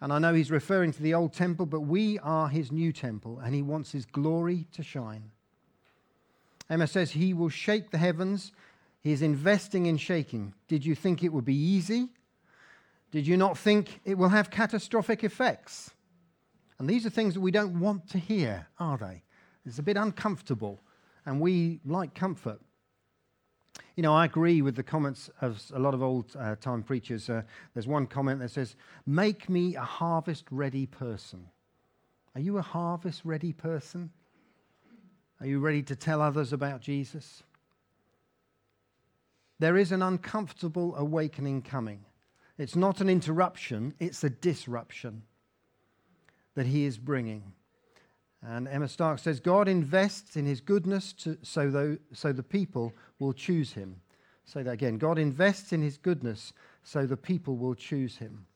And 0.00 0.12
I 0.12 0.18
know 0.18 0.34
he's 0.34 0.50
referring 0.50 0.92
to 0.92 1.02
the 1.02 1.14
old 1.14 1.32
temple, 1.32 1.66
but 1.66 1.80
we 1.80 2.18
are 2.18 2.48
his 2.48 2.72
new 2.72 2.92
temple, 2.92 3.38
and 3.38 3.54
he 3.54 3.62
wants 3.62 3.92
his 3.92 4.04
glory 4.04 4.66
to 4.72 4.82
shine. 4.82 5.30
Emma 6.68 6.86
says 6.86 7.12
he 7.12 7.32
will 7.32 7.48
shake 7.48 7.90
the 7.90 7.98
heavens. 7.98 8.52
He 9.00 9.12
is 9.12 9.22
investing 9.22 9.86
in 9.86 9.96
shaking. 9.96 10.54
Did 10.66 10.84
you 10.84 10.94
think 10.94 11.22
it 11.22 11.32
would 11.32 11.44
be 11.44 11.54
easy? 11.54 12.08
Did 13.14 13.28
you 13.28 13.36
not 13.36 13.56
think 13.56 14.00
it 14.04 14.18
will 14.18 14.30
have 14.30 14.50
catastrophic 14.50 15.22
effects? 15.22 15.92
And 16.80 16.90
these 16.90 17.06
are 17.06 17.10
things 17.10 17.34
that 17.34 17.40
we 17.40 17.52
don't 17.52 17.78
want 17.78 18.08
to 18.08 18.18
hear, 18.18 18.66
are 18.80 18.98
they? 18.98 19.22
It's 19.64 19.78
a 19.78 19.84
bit 19.84 19.96
uncomfortable, 19.96 20.82
and 21.24 21.40
we 21.40 21.78
like 21.84 22.16
comfort. 22.16 22.60
You 23.94 24.02
know, 24.02 24.12
I 24.12 24.24
agree 24.24 24.62
with 24.62 24.74
the 24.74 24.82
comments 24.82 25.30
of 25.40 25.62
a 25.72 25.78
lot 25.78 25.94
of 25.94 26.02
old 26.02 26.34
uh, 26.36 26.56
time 26.56 26.82
preachers. 26.82 27.30
Uh, 27.30 27.42
there's 27.72 27.86
one 27.86 28.08
comment 28.08 28.40
that 28.40 28.50
says, 28.50 28.74
Make 29.06 29.48
me 29.48 29.76
a 29.76 29.82
harvest 29.82 30.46
ready 30.50 30.84
person. 30.84 31.46
Are 32.34 32.40
you 32.40 32.58
a 32.58 32.62
harvest 32.62 33.20
ready 33.24 33.52
person? 33.52 34.10
Are 35.40 35.46
you 35.46 35.60
ready 35.60 35.84
to 35.84 35.94
tell 35.94 36.20
others 36.20 36.52
about 36.52 36.80
Jesus? 36.80 37.44
There 39.60 39.76
is 39.76 39.92
an 39.92 40.02
uncomfortable 40.02 40.96
awakening 40.96 41.62
coming. 41.62 42.06
It's 42.58 42.76
not 42.76 43.00
an 43.00 43.08
interruption, 43.08 43.94
it's 43.98 44.22
a 44.22 44.30
disruption 44.30 45.22
that 46.54 46.66
he 46.66 46.84
is 46.84 46.98
bringing. 46.98 47.52
And 48.46 48.68
Emma 48.68 48.88
Stark 48.88 49.18
says, 49.18 49.40
God 49.40 49.68
invests 49.68 50.36
in 50.36 50.44
his 50.44 50.60
goodness 50.60 51.12
to, 51.14 51.38
so, 51.42 51.70
though, 51.70 51.96
so 52.12 52.32
the 52.32 52.42
people 52.42 52.92
will 53.18 53.32
choose 53.32 53.72
him. 53.72 54.00
Say 54.44 54.62
that 54.62 54.72
again. 54.72 54.98
God 54.98 55.18
invests 55.18 55.72
in 55.72 55.80
his 55.80 55.96
goodness 55.96 56.52
so 56.82 57.06
the 57.06 57.16
people 57.16 57.56
will 57.56 57.74
choose 57.74 58.18
him. 58.18 58.46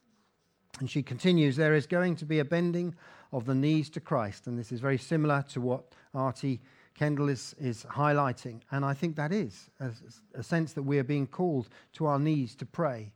And 0.80 0.90
she 0.90 1.02
continues, 1.02 1.56
there 1.56 1.74
is 1.74 1.86
going 1.86 2.16
to 2.16 2.26
be 2.26 2.38
a 2.38 2.44
bending 2.44 2.94
of 3.32 3.46
the 3.46 3.54
knees 3.54 3.88
to 3.90 4.00
Christ. 4.00 4.46
And 4.46 4.58
this 4.58 4.70
is 4.70 4.80
very 4.80 4.98
similar 4.98 5.44
to 5.50 5.60
what 5.60 5.84
R.T. 6.14 6.60
Kendall 6.94 7.30
is, 7.30 7.54
is 7.58 7.84
highlighting. 7.84 8.60
And 8.70 8.84
I 8.84 8.92
think 8.92 9.16
that 9.16 9.32
is 9.32 9.70
a, 9.80 9.90
a 10.34 10.42
sense 10.42 10.74
that 10.74 10.82
we 10.82 10.98
are 10.98 11.04
being 11.04 11.26
called 11.26 11.68
to 11.94 12.06
our 12.06 12.18
knees 12.18 12.54
to 12.56 12.66
pray. 12.66 13.12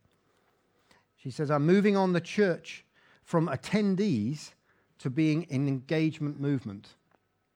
She 1.23 1.31
says, 1.31 1.51
I'm 1.53 1.65
moving 1.65 1.97
on 1.97 2.13
the 2.13 2.21
church 2.21 2.85
from 3.23 3.47
attendees 3.47 4.51
to 4.99 5.09
being 5.09 5.47
an 5.51 5.69
engagement 5.69 6.41
movement. 6.41 6.89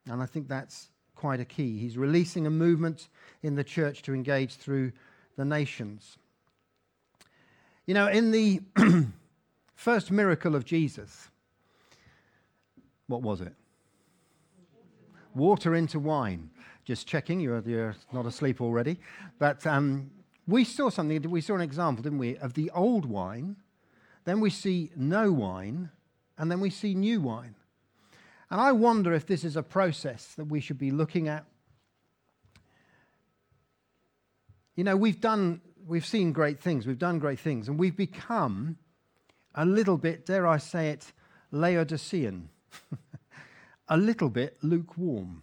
And 0.08 0.22
I 0.22 0.26
think 0.26 0.46
that's 0.46 0.90
quite 1.16 1.40
a 1.40 1.44
key. 1.44 1.76
He's 1.76 1.98
releasing 1.98 2.46
a 2.46 2.50
movement 2.50 3.08
in 3.42 3.56
the 3.56 3.64
church 3.64 4.02
to 4.02 4.14
engage 4.14 4.54
through 4.54 4.92
the 5.36 5.44
nations. 5.44 6.16
You 7.86 7.94
know, 7.94 8.06
in 8.06 8.30
the 8.30 8.60
first 9.74 10.12
miracle 10.12 10.54
of 10.54 10.64
Jesus, 10.64 11.28
what 13.08 13.22
was 13.22 13.40
it? 13.40 13.54
Water 15.34 15.74
into 15.74 15.98
wine. 15.98 16.50
Just 16.84 17.08
checking, 17.08 17.40
you're, 17.40 17.62
you're 17.66 17.96
not 18.12 18.26
asleep 18.26 18.60
already. 18.60 19.00
But 19.40 19.66
um, 19.66 20.10
we 20.46 20.64
saw 20.64 20.90
something, 20.90 21.22
we 21.30 21.40
saw 21.40 21.54
an 21.54 21.60
example, 21.60 22.02
didn't 22.02 22.18
we, 22.18 22.36
of 22.38 22.54
the 22.54 22.70
old 22.70 23.06
wine. 23.06 23.56
Then 24.24 24.40
we 24.40 24.50
see 24.50 24.90
no 24.96 25.32
wine 25.32 25.90
and 26.38 26.50
then 26.50 26.60
we 26.60 26.70
see 26.70 26.94
new 26.94 27.20
wine. 27.20 27.54
And 28.50 28.60
I 28.60 28.72
wonder 28.72 29.12
if 29.12 29.26
this 29.26 29.44
is 29.44 29.56
a 29.56 29.62
process 29.62 30.34
that 30.34 30.44
we 30.44 30.60
should 30.60 30.78
be 30.78 30.90
looking 30.90 31.28
at. 31.28 31.44
You 34.76 34.84
know, 34.84 34.96
we've 34.96 35.20
done, 35.20 35.60
we've 35.86 36.06
seen 36.06 36.32
great 36.32 36.60
things, 36.60 36.86
we've 36.86 36.98
done 36.98 37.18
great 37.18 37.40
things, 37.40 37.68
and 37.68 37.78
we've 37.78 37.96
become 37.96 38.76
a 39.54 39.64
little 39.64 39.96
bit, 39.96 40.26
dare 40.26 40.46
I 40.46 40.58
say 40.58 40.90
it, 40.90 41.12
Laodicean, 41.50 42.50
a 43.88 43.96
little 43.96 44.28
bit 44.28 44.58
lukewarm. 44.62 45.42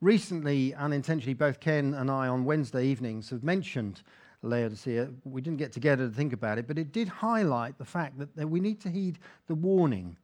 Recently, 0.00 0.74
unintentionally, 0.74 1.34
both 1.34 1.58
Ken 1.58 1.94
and 1.94 2.08
I 2.08 2.28
on 2.28 2.44
Wednesday 2.44 2.86
evenings 2.86 3.30
have 3.30 3.42
mentioned 3.42 4.02
Laodicea. 4.42 5.10
We 5.24 5.40
didn't 5.40 5.58
get 5.58 5.72
together 5.72 6.08
to 6.08 6.14
think 6.14 6.32
about 6.32 6.58
it, 6.58 6.68
but 6.68 6.78
it 6.78 6.92
did 6.92 7.08
highlight 7.08 7.78
the 7.78 7.84
fact 7.84 8.16
that, 8.18 8.36
that 8.36 8.48
we 8.48 8.60
need 8.60 8.80
to 8.82 8.90
heed 8.90 9.18
the 9.48 9.56
warning 9.56 10.16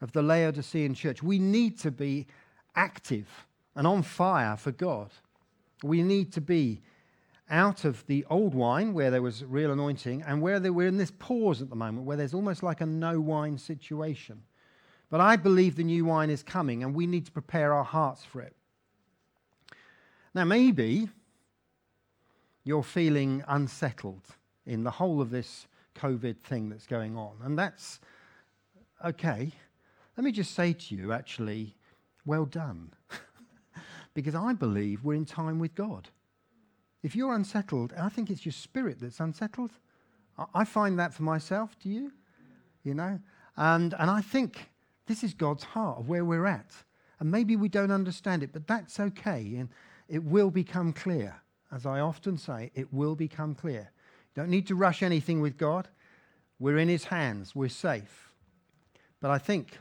of 0.00 0.10
the 0.10 0.22
Laodicean 0.22 0.94
church. 0.94 1.22
We 1.22 1.38
need 1.38 1.78
to 1.80 1.92
be 1.92 2.26
active 2.74 3.28
and 3.76 3.86
on 3.86 4.02
fire 4.02 4.56
for 4.56 4.72
God. 4.72 5.10
We 5.84 6.02
need 6.02 6.32
to 6.32 6.40
be 6.40 6.82
out 7.48 7.84
of 7.84 8.04
the 8.06 8.24
old 8.28 8.54
wine 8.54 8.92
where 8.92 9.12
there 9.12 9.22
was 9.22 9.44
real 9.44 9.70
anointing 9.70 10.22
and 10.22 10.42
where 10.42 10.58
they, 10.58 10.70
we're 10.70 10.88
in 10.88 10.96
this 10.96 11.12
pause 11.20 11.62
at 11.62 11.70
the 11.70 11.76
moment 11.76 12.06
where 12.06 12.16
there's 12.16 12.34
almost 12.34 12.64
like 12.64 12.80
a 12.80 12.86
no 12.86 13.20
wine 13.20 13.56
situation. 13.56 14.42
But 15.10 15.20
I 15.20 15.36
believe 15.36 15.76
the 15.76 15.84
new 15.84 16.04
wine 16.04 16.30
is 16.30 16.42
coming 16.42 16.82
and 16.82 16.92
we 16.92 17.06
need 17.06 17.26
to 17.26 17.32
prepare 17.32 17.72
our 17.72 17.84
hearts 17.84 18.24
for 18.24 18.40
it. 18.40 18.56
Now, 20.36 20.44
maybe 20.44 21.08
you're 22.62 22.82
feeling 22.82 23.42
unsettled 23.48 24.20
in 24.66 24.84
the 24.84 24.90
whole 24.90 25.22
of 25.22 25.30
this 25.30 25.66
COVID 25.94 26.40
thing 26.40 26.68
that's 26.68 26.86
going 26.86 27.16
on, 27.16 27.36
and 27.42 27.58
that's 27.58 28.00
okay. 29.02 29.50
Let 30.14 30.24
me 30.24 30.32
just 30.32 30.54
say 30.54 30.74
to 30.74 30.94
you, 30.94 31.10
actually, 31.10 31.74
well 32.26 32.44
done. 32.44 32.92
because 34.14 34.34
I 34.34 34.52
believe 34.52 35.02
we're 35.04 35.14
in 35.14 35.24
time 35.24 35.58
with 35.58 35.74
God. 35.74 36.10
If 37.02 37.16
you're 37.16 37.34
unsettled, 37.34 37.94
I 37.98 38.10
think 38.10 38.28
it's 38.28 38.44
your 38.44 38.52
spirit 38.52 38.98
that's 39.00 39.20
unsettled. 39.20 39.70
I 40.52 40.66
find 40.66 40.98
that 40.98 41.14
for 41.14 41.22
myself. 41.22 41.78
Do 41.82 41.88
you? 41.88 42.12
You 42.84 42.92
know? 42.92 43.18
And, 43.56 43.94
and 43.98 44.10
I 44.10 44.20
think 44.20 44.68
this 45.06 45.24
is 45.24 45.32
God's 45.32 45.64
heart 45.64 46.00
of 46.00 46.10
where 46.10 46.26
we're 46.26 46.44
at. 46.44 46.72
And 47.20 47.30
maybe 47.30 47.56
we 47.56 47.70
don't 47.70 47.90
understand 47.90 48.42
it, 48.42 48.52
but 48.52 48.66
that's 48.66 49.00
okay. 49.00 49.56
And 49.56 49.70
it 50.08 50.24
will 50.24 50.50
become 50.50 50.92
clear. 50.92 51.36
As 51.72 51.84
I 51.84 52.00
often 52.00 52.38
say, 52.38 52.70
it 52.74 52.92
will 52.92 53.16
become 53.16 53.54
clear. 53.54 53.90
You 54.34 54.42
don't 54.42 54.50
need 54.50 54.68
to 54.68 54.74
rush 54.74 55.02
anything 55.02 55.40
with 55.40 55.56
God. 55.56 55.88
We're 56.58 56.78
in 56.78 56.88
His 56.88 57.04
hands, 57.04 57.54
we're 57.54 57.68
safe. 57.68 58.32
But 59.20 59.30
I 59.30 59.38
think, 59.38 59.78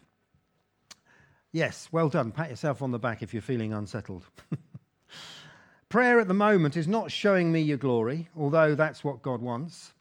yes, 1.51 1.89
well 1.91 2.09
done. 2.09 2.31
Pat 2.31 2.49
yourself 2.49 2.81
on 2.81 2.91
the 2.91 2.99
back 2.99 3.21
if 3.21 3.33
you're 3.33 3.41
feeling 3.41 3.73
unsettled. 3.73 4.25
Prayer 5.89 6.19
at 6.19 6.27
the 6.27 6.33
moment 6.33 6.75
is 6.75 6.87
not 6.87 7.11
showing 7.11 7.51
me 7.51 7.61
your 7.61 7.77
glory, 7.77 8.27
although 8.35 8.75
that's 8.75 9.03
what 9.03 9.21
God 9.21 9.41
wants, 9.41 9.93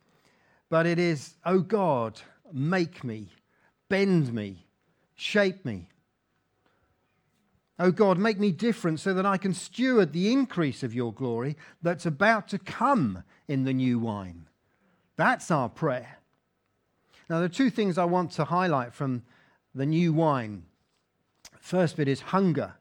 but 0.71 0.87
it 0.87 0.99
is, 0.99 1.35
oh 1.45 1.61
God, 1.61 2.21
make 2.53 3.05
me, 3.05 3.29
bend 3.89 4.33
me, 4.33 4.67
shape 5.15 5.65
me. 5.65 5.89
Oh 7.79 7.91
God, 7.91 8.19
make 8.19 8.39
me 8.39 8.53
different 8.53 9.01
so 9.01 9.15
that 9.15 9.27
I 9.27 9.37
can 9.37 9.53
steward 9.53 10.13
the 10.13 10.33
increase 10.33 10.83
of 10.83 10.95
your 10.95 11.13
glory 11.13 11.57
that's 11.83 12.07
about 12.07 12.49
to 12.49 12.59
come 12.59 13.25
in 13.49 13.65
the 13.65 13.73
new 13.73 13.99
wine. 13.99 14.47
That's 15.17 15.51
our 15.51 15.69
prayer. 15.69 16.19
Now, 17.29 17.37
there 17.37 17.47
are 17.47 17.49
two 17.49 17.71
things 17.71 17.99
I 17.99 18.05
want 18.05 18.31
to 18.33 18.45
highlight 18.45 18.93
from 18.93 19.23
the 19.75 19.87
new 19.87 20.13
wine. 20.13 20.65
First 21.59 21.97
bit 21.97 22.09
is 22.09 22.21
hunger. 22.21 22.75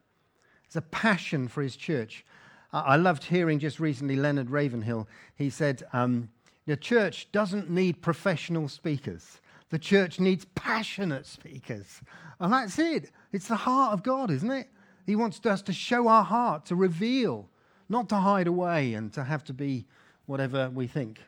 It's 0.66 0.76
a 0.76 0.82
passion 0.82 1.48
for 1.48 1.62
his 1.62 1.76
church. 1.76 2.26
I 2.72 2.96
loved 2.96 3.24
hearing 3.24 3.60
just 3.60 3.80
recently 3.80 4.16
Leonard 4.16 4.50
Ravenhill. 4.50 5.08
He 5.36 5.50
said, 5.50 5.84
um, 5.94 6.30
The 6.66 6.76
church 6.76 7.32
doesn't 7.32 7.70
need 7.70 8.02
professional 8.02 8.68
speakers, 8.68 9.40
the 9.70 9.80
church 9.80 10.20
needs 10.20 10.46
passionate 10.56 11.26
speakers. 11.26 12.02
And 12.40 12.52
that's 12.52 12.78
it. 12.78 13.12
It's 13.32 13.48
the 13.48 13.56
heart 13.56 13.94
of 13.94 14.04
God, 14.04 14.30
isn't 14.30 14.52
it? 14.52 14.68
He 15.06 15.16
wants 15.16 15.46
us 15.46 15.62
to 15.64 15.74
show 15.74 16.08
our 16.08 16.24
heart, 16.24 16.66
to 16.68 16.76
reveal, 16.76 17.50
not 17.90 18.10
to 18.10 18.16
hide 18.16 18.48
away 18.48 18.94
and 18.94 19.12
to 19.14 19.24
have 19.24 19.44
to 19.46 19.54
be 19.54 19.86
whatever 20.26 20.70
we 20.70 20.88
think. 20.88 21.20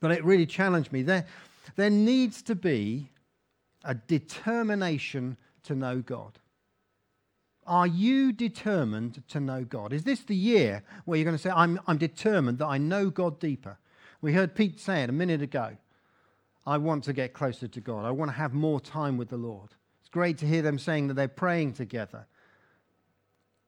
But 0.00 0.10
it 0.10 0.24
really 0.24 0.46
challenged 0.46 0.92
me. 0.92 1.02
There, 1.02 1.26
there 1.76 1.90
needs 1.90 2.42
to 2.42 2.54
be 2.54 3.10
a 3.84 3.94
determination 3.94 5.36
to 5.64 5.74
know 5.74 6.00
God. 6.00 6.38
Are 7.66 7.86
you 7.86 8.32
determined 8.32 9.22
to 9.28 9.40
know 9.40 9.64
God? 9.64 9.92
Is 9.92 10.04
this 10.04 10.20
the 10.20 10.36
year 10.36 10.82
where 11.04 11.18
you're 11.18 11.24
going 11.24 11.36
to 11.36 11.42
say, 11.42 11.50
I'm, 11.50 11.80
I'm 11.86 11.96
determined 11.96 12.58
that 12.58 12.66
I 12.66 12.78
know 12.78 13.08
God 13.08 13.40
deeper? 13.40 13.78
We 14.20 14.32
heard 14.32 14.54
Pete 14.54 14.80
say 14.80 15.02
it 15.02 15.08
a 15.08 15.12
minute 15.12 15.40
ago. 15.40 15.76
I 16.66 16.78
want 16.78 17.04
to 17.04 17.12
get 17.12 17.32
closer 17.32 17.68
to 17.68 17.80
God. 17.80 18.04
I 18.04 18.10
want 18.10 18.30
to 18.30 18.36
have 18.36 18.52
more 18.52 18.80
time 18.80 19.16
with 19.16 19.28
the 19.28 19.36
Lord. 19.36 19.70
It's 20.00 20.08
great 20.08 20.38
to 20.38 20.46
hear 20.46 20.62
them 20.62 20.78
saying 20.78 21.08
that 21.08 21.14
they're 21.14 21.28
praying 21.28 21.74
together. 21.74 22.26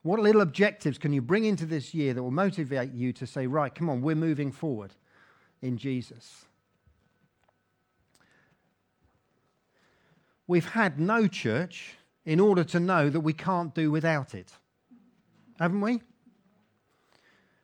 What 0.06 0.20
little 0.20 0.40
objectives 0.40 0.98
can 0.98 1.12
you 1.12 1.20
bring 1.20 1.46
into 1.46 1.66
this 1.66 1.92
year 1.92 2.14
that 2.14 2.22
will 2.22 2.30
motivate 2.30 2.92
you 2.92 3.12
to 3.14 3.26
say, 3.26 3.48
right, 3.48 3.74
come 3.74 3.90
on, 3.90 4.02
we're 4.02 4.14
moving 4.14 4.52
forward 4.52 4.92
in 5.60 5.76
Jesus? 5.76 6.44
We've 10.46 10.68
had 10.68 11.00
no 11.00 11.26
church 11.26 11.96
in 12.24 12.38
order 12.38 12.62
to 12.62 12.78
know 12.78 13.10
that 13.10 13.18
we 13.18 13.32
can't 13.32 13.74
do 13.74 13.90
without 13.90 14.32
it. 14.32 14.52
Haven't 15.58 15.80
we? 15.80 16.00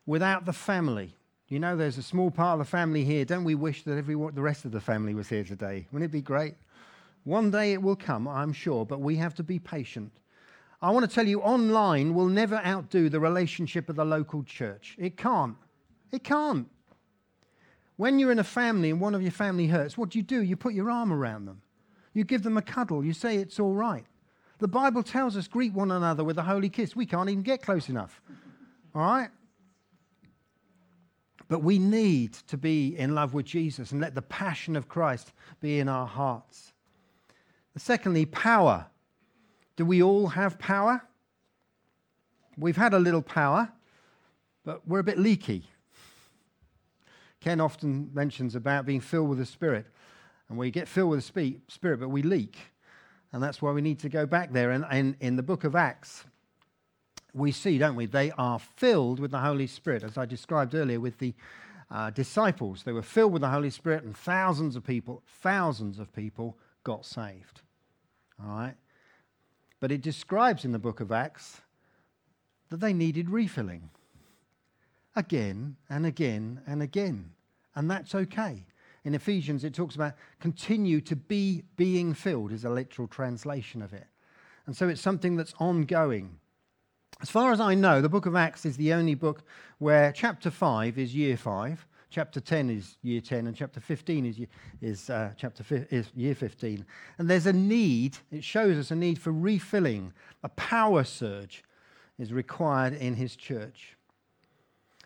Without 0.04 0.44
the 0.44 0.52
family. 0.52 1.14
You 1.46 1.61
know, 1.61 1.76
there's 1.76 1.96
a 1.96 2.02
small 2.02 2.32
part 2.32 2.58
of 2.58 2.66
the 2.66 2.68
family 2.68 3.04
here. 3.04 3.25
Don't 3.25 3.44
we 3.44 3.54
wish 3.54 3.84
that 3.84 3.96
every, 3.96 4.16
the 4.16 4.42
rest 4.42 4.64
of 4.64 4.72
the 4.72 4.80
family 4.80 5.14
was 5.14 5.28
here 5.28 5.44
today? 5.44 5.87
Wouldn't 5.92 6.11
it 6.11 6.12
be 6.12 6.22
great? 6.22 6.56
One 7.22 7.52
day 7.52 7.72
it 7.72 7.80
will 7.80 7.94
come, 7.94 8.26
I'm 8.26 8.52
sure, 8.52 8.84
but 8.84 9.00
we 9.00 9.14
have 9.14 9.37
to 9.37 9.44
be 9.44 9.61
patient. 9.61 10.11
I 10.83 10.91
want 10.91 11.09
to 11.09 11.15
tell 11.15 11.27
you, 11.27 11.41
online 11.41 12.12
will 12.12 12.27
never 12.27 12.57
outdo 12.57 13.09
the 13.09 13.21
relationship 13.21 13.89
of 13.89 13.95
the 13.95 14.05
local 14.05 14.43
church. 14.43 14.97
It 14.99 15.17
can't. 15.17 15.57
It 16.11 16.25
can't. 16.25 16.69
When 17.97 18.19
you're 18.19 18.33
in 18.33 18.41
a 18.41 18.45
family 18.45 18.91
and 18.91 19.01
one 19.01 19.15
of 19.15 19.23
your 19.23 19.31
family 19.31 19.69
hurts, 19.69 19.97
what 19.97 20.11
do 20.11 20.19
you 20.19 20.25
do? 20.25 20.43
You 20.43 20.57
put 20.57 20.75
your 20.75 20.91
arm 20.91 21.12
around 21.12 21.47
them. 21.47 21.62
You 22.15 22.25
give 22.25 22.43
them 22.43 22.57
a 22.57 22.62
cuddle. 22.62 23.05
You 23.05 23.12
say 23.12 23.37
it's 23.37 23.61
all 23.61 23.75
right. 23.75 24.05
The 24.59 24.69
Bible 24.69 25.05
tells 25.05 25.37
us 25.37 25.47
greet 25.47 25.73
one 25.73 25.93
another 25.93 26.25
with 26.25 26.37
a 26.37 26.43
holy 26.43 26.69
kiss. 26.69 26.97
We 26.97 27.07
can't 27.07 27.31
even 27.31 27.43
get 27.43 27.62
close 27.62 27.89
enough. 27.89 28.21
All 28.95 29.03
right? 29.03 29.31
But 31.49 31.62
we 31.62 31.79
need 31.79 32.33
to 32.49 32.57
be 32.57 32.97
in 32.97 33.15
love 33.15 33.35
with 33.35 33.47
Jesus 33.47 33.93
and 33.93 34.01
let 34.01 34.15
the 34.15 34.23
passion 34.23 34.75
of 34.75 34.89
Christ 34.89 35.33
be 35.61 35.79
in 35.79 35.89
our 35.89 36.07
hearts. 36.07 36.73
Secondly, 37.77 38.27
power. 38.27 38.87
Do 39.76 39.85
we 39.85 40.02
all 40.02 40.29
have 40.29 40.59
power? 40.59 41.02
We've 42.57 42.76
had 42.76 42.95
a 42.95 42.99
little 42.99 43.23
power, 43.23 43.73
but 44.64 44.87
we're 44.87 45.00
a 45.00 45.05
bit 45.05 45.19
leaky. 45.19 45.64
Ken 47.41 47.61
often 47.61 48.11
mentions 48.12 48.55
about 48.55 48.87
being 48.87 49.00
filled 49.00 49.29
with 49.29 49.38
the 49.38 49.47
Spirit. 49.47 49.87
And 50.49 50.59
we 50.59 50.71
get 50.71 50.87
filled 50.87 51.11
with 51.11 51.26
the 51.26 51.57
Spirit, 51.69 52.00
but 52.00 52.11
we 52.11 52.23
leak. 52.23 52.57
And 53.33 53.43
that's 53.43 53.62
why 53.62 53.73
we 53.73 53.81
need 53.81 53.99
to 54.00 54.09
go 54.09 54.26
back 54.26 54.52
there. 54.52 54.71
And, 54.71 54.85
and 54.91 55.17
in 55.21 55.37
the 55.37 55.43
book 55.43 55.64
of 55.64 55.75
Acts, 55.75 56.25
we 57.33 57.50
see, 57.50 57.79
don't 57.79 57.97
we? 57.97 58.07
They 58.07 58.31
are 58.33 58.59
filled 58.59 59.19
with 59.19 59.31
the 59.31 59.38
Holy 59.38 59.67
Spirit, 59.67 60.05
as 60.05 60.19
I 60.19 60.26
described 60.26 60.75
earlier 60.75 61.00
with 61.00 61.19
the 61.19 61.35
uh, 61.91 62.11
disciples. 62.11 62.83
They 62.85 62.93
were 62.93 63.02
filled 63.02 63.33
with 63.33 63.43
the 63.43 63.49
Holy 63.49 63.71
Spirit, 63.71 64.05
and 64.05 64.17
thousands 64.17 64.76
of 64.76 64.85
people, 64.85 65.23
thousands 65.26 65.99
of 65.99 66.12
people 66.12 66.59
got 66.85 67.07
saved. 67.07 67.62
All 68.43 68.55
right? 68.55 68.75
But 69.83 69.91
it 69.91 70.01
describes 70.01 70.65
in 70.65 70.71
the 70.71 70.79
book 70.79 71.01
of 71.01 71.11
Acts 71.11 71.61
that 72.71 72.79
they 72.79 72.93
needed 72.93 73.29
refilling 73.29 73.91
again 75.17 75.75
and 75.91 76.07
again 76.07 76.61
and 76.69 76.81
again. 76.81 77.33
And 77.75 77.91
that's 77.91 78.15
okay. 78.15 78.65
In 79.03 79.12
Ephesians, 79.12 79.65
it 79.65 79.75
talks 79.75 79.97
about 79.97 80.15
continue 80.39 81.01
to 81.01 81.17
be 81.17 81.65
being 81.75 82.15
filled, 82.15 82.53
is 82.53 82.65
a 82.65 82.71
literal 82.71 83.09
translation 83.09 83.83
of 83.83 83.93
it. 83.93 84.07
And 84.67 84.77
so 84.77 84.89
it's 84.89 85.01
something 85.01 85.35
that's 85.35 85.53
ongoing. 85.59 86.39
As 87.21 87.29
far 87.29 87.51
as 87.51 87.59
I 87.61 87.75
know, 87.75 88.01
the 88.01 88.09
book 88.09 88.27
of 88.27 88.37
Acts 88.37 88.65
is 88.65 88.77
the 88.77 88.93
only 88.93 89.17
book 89.17 89.43
where 89.79 90.12
chapter 90.12 90.53
5 90.53 90.97
is 90.97 91.12
year 91.12 91.37
5, 91.37 91.89
chapter 92.12 92.40
10 92.40 92.71
is 92.71 92.97
year 93.02 93.21
10, 93.21 93.47
and 93.47 93.57
chapter 93.57 93.81
15 93.81 94.26
is, 94.26 94.40
is, 94.83 95.11
uh, 95.11 95.31
chapter 95.37 95.64
fi- 95.64 95.87
is 95.90 96.11
year 96.14 96.35
15. 96.35 96.85
And 97.19 97.28
there's 97.28 97.47
a 97.47 97.52
need, 97.52 98.19
it 98.31 98.45
shows 98.45 98.76
us 98.76 98.90
a 98.90 98.95
need 98.95 99.19
for 99.19 99.33
refilling. 99.33 100.12
A 100.45 100.50
power 100.50 101.04
surge 101.04 101.64
is 102.19 102.33
required 102.33 102.92
in 102.92 103.14
his 103.14 103.35
church. 103.35 103.97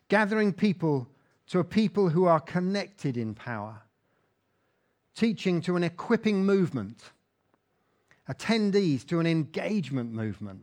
Gathering 0.08 0.52
people 0.52 1.08
to 1.46 1.60
a 1.60 1.64
people 1.64 2.08
who 2.08 2.24
are 2.24 2.40
connected 2.40 3.16
in 3.16 3.34
power 3.34 3.82
teaching 5.14 5.62
to 5.62 5.76
an 5.76 5.82
equipping 5.82 6.44
movement, 6.44 7.00
attendees 8.28 9.06
to 9.06 9.18
an 9.18 9.26
engagement 9.26 10.12
movement. 10.12 10.62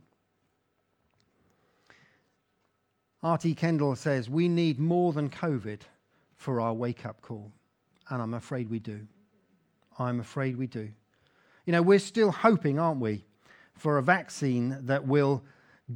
R.T. 3.22 3.54
Kendall 3.54 3.96
says, 3.96 4.30
We 4.30 4.48
need 4.48 4.78
more 4.78 5.12
than 5.12 5.28
COVID 5.28 5.80
for 6.44 6.60
our 6.60 6.74
wake 6.74 7.04
up 7.04 7.20
call. 7.22 7.50
And 8.10 8.22
I'm 8.22 8.34
afraid 8.34 8.70
we 8.70 8.78
do. 8.78 9.00
I'm 9.98 10.20
afraid 10.20 10.56
we 10.56 10.66
do. 10.66 10.90
You 11.66 11.72
know, 11.72 11.82
we're 11.82 11.98
still 11.98 12.30
hoping, 12.30 12.78
aren't 12.78 13.00
we, 13.00 13.24
for 13.74 13.98
a 13.98 14.02
vaccine 14.02 14.78
that 14.82 15.06
will 15.06 15.42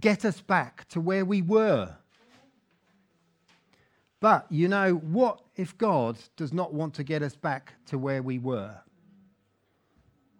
get 0.00 0.24
us 0.24 0.40
back 0.40 0.88
to 0.88 1.00
where 1.00 1.24
we 1.24 1.42
were 1.42 1.94
but 4.20 4.46
you 4.50 4.68
know, 4.68 4.94
what 4.94 5.40
if 5.56 5.76
God 5.78 6.18
does 6.36 6.52
not 6.52 6.74
want 6.74 6.94
to 6.94 7.04
get 7.04 7.22
us 7.22 7.36
back 7.36 7.74
to 7.86 7.98
where 7.98 8.22
we 8.22 8.38
were? 8.38 8.74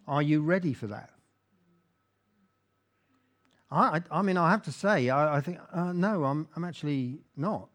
Are 0.07 0.23
you 0.23 0.41
ready 0.41 0.73
for 0.73 0.87
that? 0.89 1.11
I, 3.71 4.01
I, 4.11 4.23
mean, 4.23 4.39
I 4.39 4.51
have 4.51 4.63
to 4.63 4.73
say, 4.73 5.11
I, 5.11 5.37
I 5.37 5.41
think, 5.43 5.59
uh, 5.73 5.93
no, 5.93 6.25
I'm, 6.25 6.49
I'm 6.57 6.65
actually 6.65 7.19
not. 7.37 7.69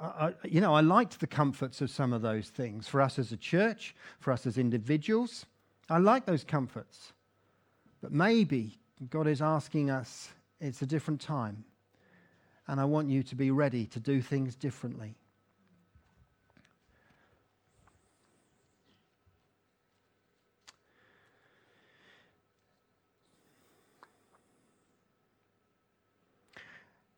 I, 0.00 0.34
you 0.44 0.60
know, 0.60 0.74
I 0.74 0.80
liked 0.80 1.20
the 1.20 1.26
comforts 1.26 1.80
of 1.80 1.90
some 1.90 2.12
of 2.12 2.22
those 2.22 2.48
things 2.48 2.88
for 2.88 3.00
us 3.00 3.18
as 3.18 3.32
a 3.32 3.36
church, 3.36 3.94
for 4.20 4.32
us 4.32 4.46
as 4.46 4.58
individuals. 4.58 5.46
I 5.88 5.98
like 5.98 6.26
those 6.26 6.44
comforts. 6.44 7.12
But 8.00 8.12
maybe 8.12 8.78
God 9.10 9.26
is 9.26 9.42
asking 9.42 9.90
us, 9.90 10.28
it's 10.60 10.82
a 10.82 10.86
different 10.86 11.20
time. 11.20 11.64
And 12.68 12.80
I 12.80 12.84
want 12.84 13.08
you 13.08 13.22
to 13.24 13.34
be 13.34 13.50
ready 13.50 13.86
to 13.86 14.00
do 14.00 14.22
things 14.22 14.54
differently. 14.54 15.16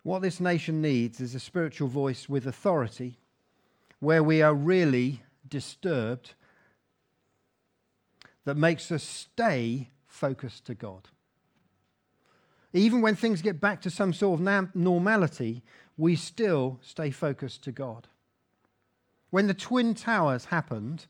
What 0.05 0.21
this 0.21 0.39
nation 0.39 0.83
needs 0.83 1.19
is 1.19 1.35
a 1.35 1.41
spiritual 1.41 1.89
voice 1.89 2.29
with 2.29 2.47
authority 2.47 3.19
where 4.01 4.23
we 4.23 4.43
are 4.43 4.55
really 4.55 5.23
disturbed 5.49 6.35
that 8.45 8.59
makes 8.59 8.93
us 8.93 9.03
stay 9.03 9.89
focused 10.07 10.67
to 10.67 10.75
God. 10.75 11.09
Even 12.75 13.01
when 13.01 13.15
things 13.17 13.41
get 13.41 13.63
back 13.63 13.81
to 13.81 13.91
some 13.91 14.13
sort 14.13 14.41
of 14.41 14.75
normality, 14.75 15.63
we 15.97 16.17
still 16.17 16.79
stay 16.83 17.11
focused 17.11 17.63
to 17.65 17.73
God. 17.73 18.07
When 19.31 19.47
the 19.47 19.55
Twin 19.55 19.95
Towers 19.95 20.45
happened, 20.47 21.07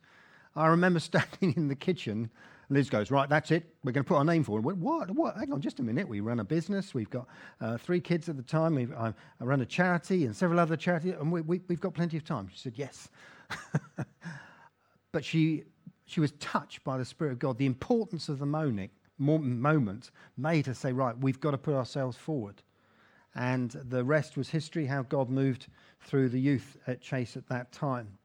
I 0.54 0.68
remember 0.68 1.00
standing 1.00 1.54
in 1.56 1.66
the 1.66 1.74
kitchen 1.74 2.30
Liz 2.74 2.90
goes, 2.90 3.10
right, 3.10 3.28
that's 3.28 3.50
it. 3.50 3.64
We're 3.84 3.92
going 3.92 4.04
to 4.04 4.08
put 4.08 4.16
our 4.16 4.24
name 4.24 4.44
forward. 4.44 4.78
What? 4.80 5.10
What? 5.12 5.36
Hang 5.36 5.52
on 5.52 5.60
just 5.60 5.80
a 5.80 5.82
minute. 5.82 6.08
We 6.08 6.20
run 6.20 6.40
a 6.40 6.44
business. 6.44 6.92
We've 6.92 7.08
got 7.08 7.26
uh, 7.60 7.78
three 7.78 8.00
kids 8.00 8.28
at 8.28 8.36
the 8.36 8.42
time. 8.42 8.74
We've, 8.74 8.92
I, 8.92 9.14
run 9.38 9.60
a 9.60 9.66
charity 9.66 10.26
and 10.26 10.34
several 10.34 10.58
other 10.58 10.76
charities, 10.76 11.14
and 11.18 11.30
we, 11.30 11.40
we, 11.40 11.60
we've 11.68 11.80
got 11.80 11.94
plenty 11.94 12.16
of 12.16 12.24
time. 12.24 12.48
She 12.52 12.58
said, 12.58 12.74
yes. 12.76 13.08
but 15.12 15.24
she, 15.24 15.64
she 16.06 16.20
was 16.20 16.32
touched 16.32 16.82
by 16.84 16.98
the 16.98 17.04
Spirit 17.04 17.32
of 17.32 17.38
God. 17.38 17.58
The 17.58 17.66
importance 17.66 18.28
of 18.28 18.38
the 18.38 18.46
moment 18.46 20.10
made 20.36 20.66
her 20.66 20.74
say, 20.74 20.92
right, 20.92 21.16
we've 21.16 21.40
got 21.40 21.52
to 21.52 21.58
put 21.58 21.74
ourselves 21.74 22.16
forward. 22.16 22.62
And 23.36 23.70
the 23.70 24.04
rest 24.04 24.36
was 24.36 24.48
history, 24.50 24.86
how 24.86 25.02
God 25.02 25.28
moved 25.30 25.68
through 26.00 26.28
the 26.28 26.40
youth 26.40 26.76
at 26.86 27.00
Chase 27.00 27.36
at 27.36 27.48
that 27.48 27.72
time. 27.72 28.18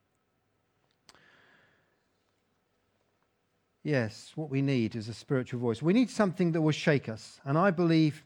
Yes, 3.89 4.33
what 4.35 4.51
we 4.51 4.61
need 4.61 4.95
is 4.95 5.09
a 5.09 5.15
spiritual 5.15 5.59
voice. 5.59 5.81
We 5.81 5.93
need 5.93 6.11
something 6.11 6.51
that 6.51 6.61
will 6.61 6.71
shake 6.71 7.09
us. 7.09 7.41
And 7.43 7.57
I 7.57 7.71
believe 7.71 8.23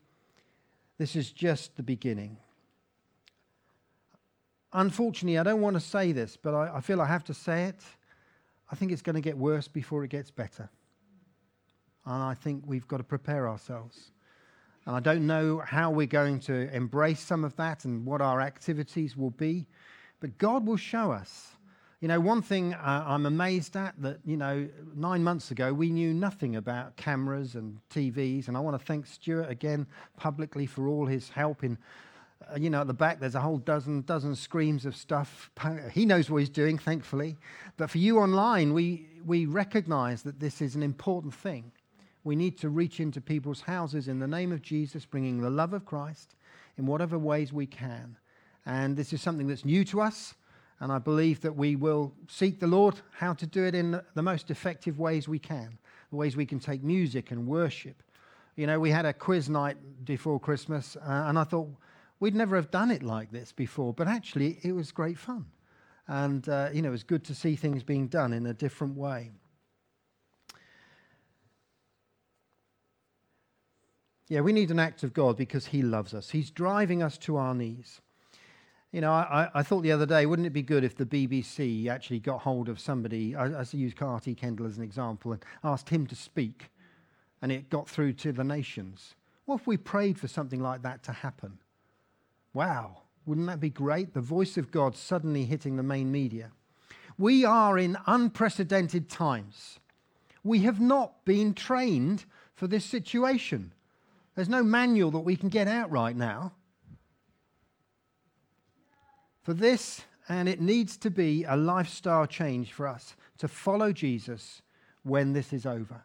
this 0.97 1.15
is 1.15 1.31
just 1.31 1.77
the 1.77 1.83
beginning. 1.83 2.35
Unfortunately, 4.73 5.37
I 5.37 5.43
don't 5.43 5.61
want 5.61 5.75
to 5.75 5.79
say 5.79 6.11
this, 6.11 6.35
but 6.35 6.53
I, 6.53 6.75
I 6.75 6.81
feel 6.81 6.99
I 6.99 7.05
have 7.05 7.23
to 7.23 7.33
say 7.33 7.63
it. 7.63 7.79
I 8.73 8.75
think 8.75 8.91
it's 8.91 9.01
going 9.01 9.15
to 9.15 9.21
get 9.21 9.37
worse 9.37 9.69
before 9.69 10.03
it 10.03 10.09
gets 10.09 10.29
better. 10.31 10.69
And 12.05 12.21
I 12.21 12.33
think 12.33 12.63
we've 12.67 12.87
got 12.89 12.97
to 12.97 13.05
prepare 13.05 13.47
ourselves. 13.47 14.11
And 14.85 14.97
I 14.97 14.99
don't 14.99 15.25
know 15.25 15.59
how 15.59 15.91
we're 15.91 16.07
going 16.07 16.41
to 16.41 16.75
embrace 16.75 17.21
some 17.21 17.45
of 17.45 17.55
that 17.55 17.85
and 17.85 18.05
what 18.05 18.19
our 18.19 18.41
activities 18.41 19.15
will 19.15 19.31
be, 19.31 19.65
but 20.19 20.37
God 20.37 20.67
will 20.67 20.75
show 20.75 21.13
us. 21.13 21.51
You 22.03 22.09
know, 22.09 22.19
one 22.19 22.41
thing 22.41 22.73
uh, 22.73 23.05
I'm 23.07 23.25
amazed 23.25 23.77
at 23.77 23.93
that, 24.01 24.19
you 24.25 24.35
know, 24.35 24.67
nine 24.93 25.23
months 25.23 25.51
ago 25.51 25.71
we 25.71 25.89
knew 25.89 26.13
nothing 26.13 26.57
about 26.57 26.97
cameras 26.97 27.55
and 27.55 27.79
TVs, 27.89 28.49
and 28.49 28.57
I 28.57 28.59
want 28.59 28.77
to 28.77 28.85
thank 28.85 29.05
Stuart 29.05 29.49
again 29.49 29.87
publicly 30.17 30.65
for 30.65 30.89
all 30.89 31.05
his 31.05 31.29
help 31.29 31.63
in. 31.63 31.77
Uh, 32.45 32.57
you 32.57 32.69
know, 32.69 32.81
at 32.81 32.87
the 32.87 32.93
back 32.93 33.21
there's 33.21 33.35
a 33.35 33.39
whole 33.39 33.57
dozen 33.57 34.01
dozen 34.01 34.35
screens 34.35 34.85
of 34.85 34.97
stuff. 34.97 35.49
He 35.93 36.05
knows 36.05 36.29
what 36.29 36.39
he's 36.39 36.49
doing, 36.49 36.77
thankfully. 36.77 37.37
But 37.77 37.89
for 37.89 37.99
you 37.99 38.19
online, 38.19 38.73
we 38.73 39.07
we 39.25 39.45
recognise 39.45 40.23
that 40.23 40.41
this 40.41 40.61
is 40.61 40.75
an 40.75 40.83
important 40.83 41.33
thing. 41.33 41.71
We 42.25 42.35
need 42.35 42.57
to 42.57 42.69
reach 42.69 42.99
into 42.99 43.21
people's 43.21 43.61
houses 43.61 44.09
in 44.09 44.19
the 44.19 44.27
name 44.27 44.51
of 44.51 44.61
Jesus, 44.61 45.05
bringing 45.05 45.39
the 45.39 45.49
love 45.49 45.71
of 45.71 45.85
Christ 45.85 46.35
in 46.77 46.85
whatever 46.85 47.17
ways 47.17 47.53
we 47.53 47.65
can. 47.65 48.17
And 48.65 48.97
this 48.97 49.13
is 49.13 49.21
something 49.21 49.47
that's 49.47 49.63
new 49.63 49.85
to 49.85 50.01
us. 50.01 50.33
And 50.83 50.91
I 50.91 50.99
believe 50.99 51.39
that 51.43 51.55
we 51.55 51.77
will 51.77 52.11
seek 52.27 52.59
the 52.59 52.67
Lord 52.67 52.95
how 53.11 53.33
to 53.35 53.47
do 53.47 53.63
it 53.63 53.73
in 53.73 54.01
the 54.15 54.21
most 54.21 54.51
effective 54.51 54.99
ways 54.99 55.29
we 55.29 55.39
can, 55.39 55.77
the 56.09 56.17
ways 56.17 56.35
we 56.35 56.45
can 56.45 56.59
take 56.59 56.83
music 56.83 57.31
and 57.31 57.47
worship. 57.47 58.03
You 58.57 58.67
know, 58.67 58.81
we 58.81 58.89
had 58.89 59.05
a 59.05 59.13
quiz 59.13 59.47
night 59.47 59.77
before 60.03 60.41
Christmas, 60.41 60.97
uh, 60.97 61.23
and 61.27 61.39
I 61.39 61.45
thought 61.45 61.69
we'd 62.19 62.35
never 62.35 62.57
have 62.57 62.69
done 62.69 62.91
it 62.91 63.01
like 63.01 63.31
this 63.31 63.53
before, 63.53 63.93
but 63.93 64.09
actually 64.09 64.59
it 64.61 64.73
was 64.73 64.91
great 64.91 65.17
fun. 65.17 65.45
And, 66.09 66.49
uh, 66.49 66.67
you 66.73 66.81
know, 66.81 66.89
it 66.89 66.91
was 66.91 67.03
good 67.03 67.23
to 67.23 67.33
see 67.33 67.55
things 67.55 67.81
being 67.81 68.07
done 68.09 68.33
in 68.33 68.45
a 68.45 68.53
different 68.53 68.97
way. 68.97 69.31
Yeah, 74.27 74.41
we 74.41 74.51
need 74.51 74.69
an 74.69 74.79
act 74.79 75.03
of 75.03 75.13
God 75.13 75.37
because 75.37 75.67
He 75.67 75.81
loves 75.81 76.13
us. 76.13 76.31
He's 76.31 76.51
driving 76.51 77.01
us 77.01 77.17
to 77.19 77.37
our 77.37 77.55
knees. 77.55 78.01
You 78.93 79.01
know, 79.01 79.11
I, 79.11 79.49
I, 79.55 79.63
thought 79.63 79.81
the 79.81 79.91
other 79.91 80.05
day, 80.05 80.27
wouldn't 80.27 80.45
it 80.45 80.53
be 80.53 80.61
good 80.61 80.83
if 80.83 80.95
the 80.95 81.05
BBC 81.05 81.87
actually 81.87 82.19
got 82.19 82.41
hold 82.41 82.69
of 82.69 82.79
somebody, 82.79 83.35
I, 83.35 83.47
I 83.47 83.65
use 83.71 83.91
R.T. 83.99 84.35
Kendall 84.35 84.67
as 84.67 84.77
an 84.77 84.83
example, 84.83 85.31
and 85.31 85.43
asked 85.63 85.89
him 85.89 86.05
to 86.05 86.15
speak, 86.15 86.69
and 87.41 87.51
it 87.51 87.71
got 87.71 87.89
through 87.89 88.13
to 88.13 88.31
the 88.31 88.43
nations? 88.43 89.15
What 89.45 89.61
if 89.61 89.67
we 89.67 89.77
prayed 89.77 90.19
for 90.19 90.27
something 90.27 90.61
like 90.61 90.83
that 90.83 91.01
to 91.03 91.11
happen? 91.11 91.57
Wow, 92.53 93.01
wouldn't 93.25 93.47
that 93.47 93.59
be 93.59 93.71
great? 93.71 94.13
The 94.13 94.21
voice 94.21 94.57
of 94.57 94.69
God 94.69 94.95
suddenly 94.95 95.45
hitting 95.45 95.75
the 95.75 95.81
main 95.81 96.11
media. 96.11 96.51
We 97.17 97.43
are 97.45 97.79
in 97.79 97.97
unprecedented 98.05 99.09
times. 99.09 99.79
We 100.43 100.59
have 100.59 100.79
not 100.79 101.25
been 101.25 101.55
trained 101.55 102.25
for 102.53 102.67
this 102.67 102.85
situation. 102.85 103.73
There's 104.35 104.49
no 104.49 104.61
manual 104.61 105.09
that 105.11 105.19
we 105.21 105.35
can 105.35 105.49
get 105.49 105.67
out 105.67 105.89
right 105.89 106.15
now 106.15 106.51
for 109.43 109.53
this, 109.53 110.01
and 110.29 110.47
it 110.47 110.61
needs 110.61 110.97
to 110.97 111.11
be 111.11 111.43
a 111.43 111.55
lifestyle 111.55 112.25
change 112.25 112.71
for 112.71 112.87
us 112.87 113.15
to 113.37 113.47
follow 113.47 113.91
Jesus 113.91 114.61
when 115.03 115.33
this 115.33 115.51
is 115.53 115.65
over. 115.65 116.03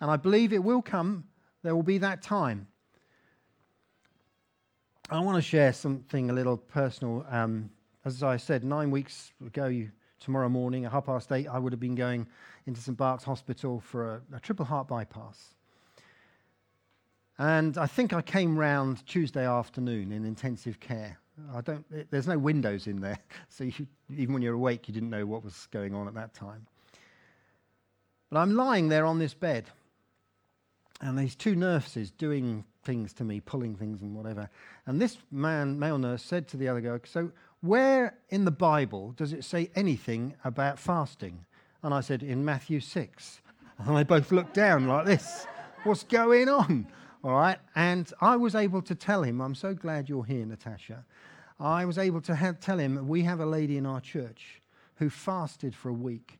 And 0.00 0.10
I 0.10 0.16
believe 0.16 0.52
it 0.52 0.62
will 0.62 0.82
come. 0.82 1.24
There 1.62 1.74
will 1.74 1.82
be 1.82 1.98
that 1.98 2.22
time. 2.22 2.68
I 5.10 5.18
want 5.20 5.36
to 5.36 5.42
share 5.42 5.72
something 5.72 6.30
a 6.30 6.32
little 6.32 6.56
personal. 6.56 7.26
Um, 7.28 7.70
as 8.04 8.22
I 8.22 8.36
said, 8.36 8.62
nine 8.62 8.92
weeks 8.92 9.32
ago, 9.44 9.88
tomorrow 10.20 10.48
morning 10.48 10.84
at 10.84 10.92
half 10.92 11.06
past 11.06 11.32
eight, 11.32 11.48
I 11.48 11.58
would 11.58 11.72
have 11.72 11.80
been 11.80 11.96
going 11.96 12.28
into 12.66 12.80
St. 12.80 12.96
Bart's 12.96 13.24
Hospital 13.24 13.80
for 13.80 14.14
a, 14.14 14.36
a 14.36 14.40
triple 14.40 14.64
heart 14.64 14.86
bypass. 14.86 15.54
And 17.38 17.76
I 17.76 17.86
think 17.86 18.12
I 18.12 18.22
came 18.22 18.56
round 18.56 19.04
Tuesday 19.06 19.46
afternoon 19.46 20.12
in 20.12 20.24
intensive 20.24 20.78
care. 20.78 21.18
I 21.54 21.60
don't, 21.60 21.84
it, 21.90 22.08
there's 22.10 22.26
no 22.26 22.38
windows 22.38 22.86
in 22.86 23.00
there, 23.00 23.18
so 23.48 23.64
you, 23.64 23.86
even 24.16 24.34
when 24.34 24.42
you're 24.42 24.54
awake, 24.54 24.88
you 24.88 24.94
didn't 24.94 25.10
know 25.10 25.26
what 25.26 25.44
was 25.44 25.68
going 25.70 25.94
on 25.94 26.08
at 26.08 26.14
that 26.14 26.34
time. 26.34 26.66
But 28.30 28.40
I'm 28.40 28.54
lying 28.54 28.88
there 28.88 29.06
on 29.06 29.18
this 29.18 29.34
bed, 29.34 29.66
and 31.00 31.18
these 31.18 31.34
two 31.34 31.56
nurses 31.56 32.10
doing 32.10 32.64
things 32.84 33.12
to 33.14 33.24
me, 33.24 33.40
pulling 33.40 33.74
things 33.74 34.02
and 34.02 34.14
whatever. 34.14 34.48
And 34.86 35.00
this 35.00 35.18
man, 35.30 35.78
male 35.78 35.98
nurse, 35.98 36.22
said 36.22 36.48
to 36.48 36.56
the 36.56 36.68
other 36.68 36.80
girl, 36.80 36.98
So, 37.04 37.32
where 37.60 38.14
in 38.30 38.44
the 38.44 38.50
Bible 38.50 39.12
does 39.16 39.32
it 39.32 39.44
say 39.44 39.70
anything 39.74 40.34
about 40.44 40.78
fasting? 40.78 41.44
And 41.82 41.92
I 41.92 42.00
said, 42.00 42.22
In 42.22 42.44
Matthew 42.44 42.80
6. 42.80 43.40
And 43.86 43.96
they 43.96 44.04
both 44.04 44.30
looked 44.30 44.52
down 44.52 44.86
like 44.86 45.06
this. 45.06 45.46
What's 45.84 46.02
going 46.02 46.50
on? 46.50 46.86
All 47.24 47.32
right. 47.32 47.56
And 47.74 48.12
I 48.20 48.36
was 48.36 48.54
able 48.54 48.82
to 48.82 48.94
tell 48.94 49.22
him, 49.22 49.40
I'm 49.40 49.54
so 49.54 49.72
glad 49.72 50.06
you're 50.06 50.24
here, 50.24 50.44
Natasha. 50.44 51.06
I 51.60 51.84
was 51.84 51.98
able 51.98 52.22
to 52.22 52.34
have, 52.34 52.58
tell 52.58 52.78
him 52.78 53.06
we 53.06 53.22
have 53.24 53.40
a 53.40 53.46
lady 53.46 53.76
in 53.76 53.84
our 53.84 54.00
church 54.00 54.62
who 54.96 55.10
fasted 55.10 55.74
for 55.74 55.90
a 55.90 55.94
week 55.94 56.38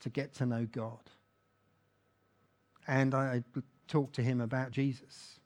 to 0.00 0.08
get 0.08 0.34
to 0.34 0.46
know 0.46 0.66
God. 0.70 1.00
And 2.86 3.14
I 3.14 3.42
talked 3.88 4.14
to 4.16 4.22
him 4.22 4.40
about 4.40 4.70
Jesus. 4.70 5.38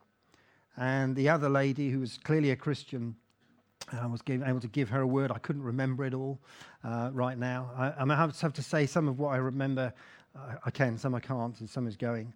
And 0.76 1.16
the 1.16 1.28
other 1.28 1.48
lady, 1.48 1.90
who 1.90 2.00
was 2.00 2.18
clearly 2.18 2.52
a 2.52 2.56
Christian, 2.56 3.16
I 3.92 4.06
was 4.06 4.22
give, 4.22 4.42
able 4.42 4.60
to 4.60 4.68
give 4.68 4.88
her 4.90 5.00
a 5.00 5.06
word. 5.06 5.32
I 5.32 5.38
couldn't 5.38 5.62
remember 5.62 6.04
it 6.04 6.14
all 6.14 6.38
uh, 6.84 7.10
right 7.12 7.38
now. 7.38 7.70
I, 7.76 7.92
I 7.98 8.16
have 8.16 8.52
to 8.52 8.62
say 8.62 8.86
some 8.86 9.08
of 9.08 9.18
what 9.18 9.30
I 9.30 9.38
remember. 9.38 9.92
Uh, 10.36 10.54
I 10.64 10.70
can, 10.70 10.98
some 10.98 11.14
I 11.14 11.20
can't, 11.20 11.58
and 11.58 11.68
some 11.68 11.88
is 11.88 11.96
going. 11.96 12.32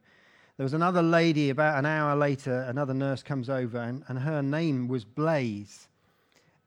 There 0.57 0.65
was 0.65 0.75
another 0.75 1.03
lady 1.03 1.51
about 1.51 1.79
an 1.79 1.87
hour 1.87 2.17
later, 2.17 2.63
another 2.63 2.95
nurse 2.95 3.23
comes 3.23 3.49
over, 3.49 3.79
and, 3.79 4.03
and 4.09 4.19
her 4.19 4.43
name 4.43 4.89
was 4.89 5.05
Blaze. 5.05 5.89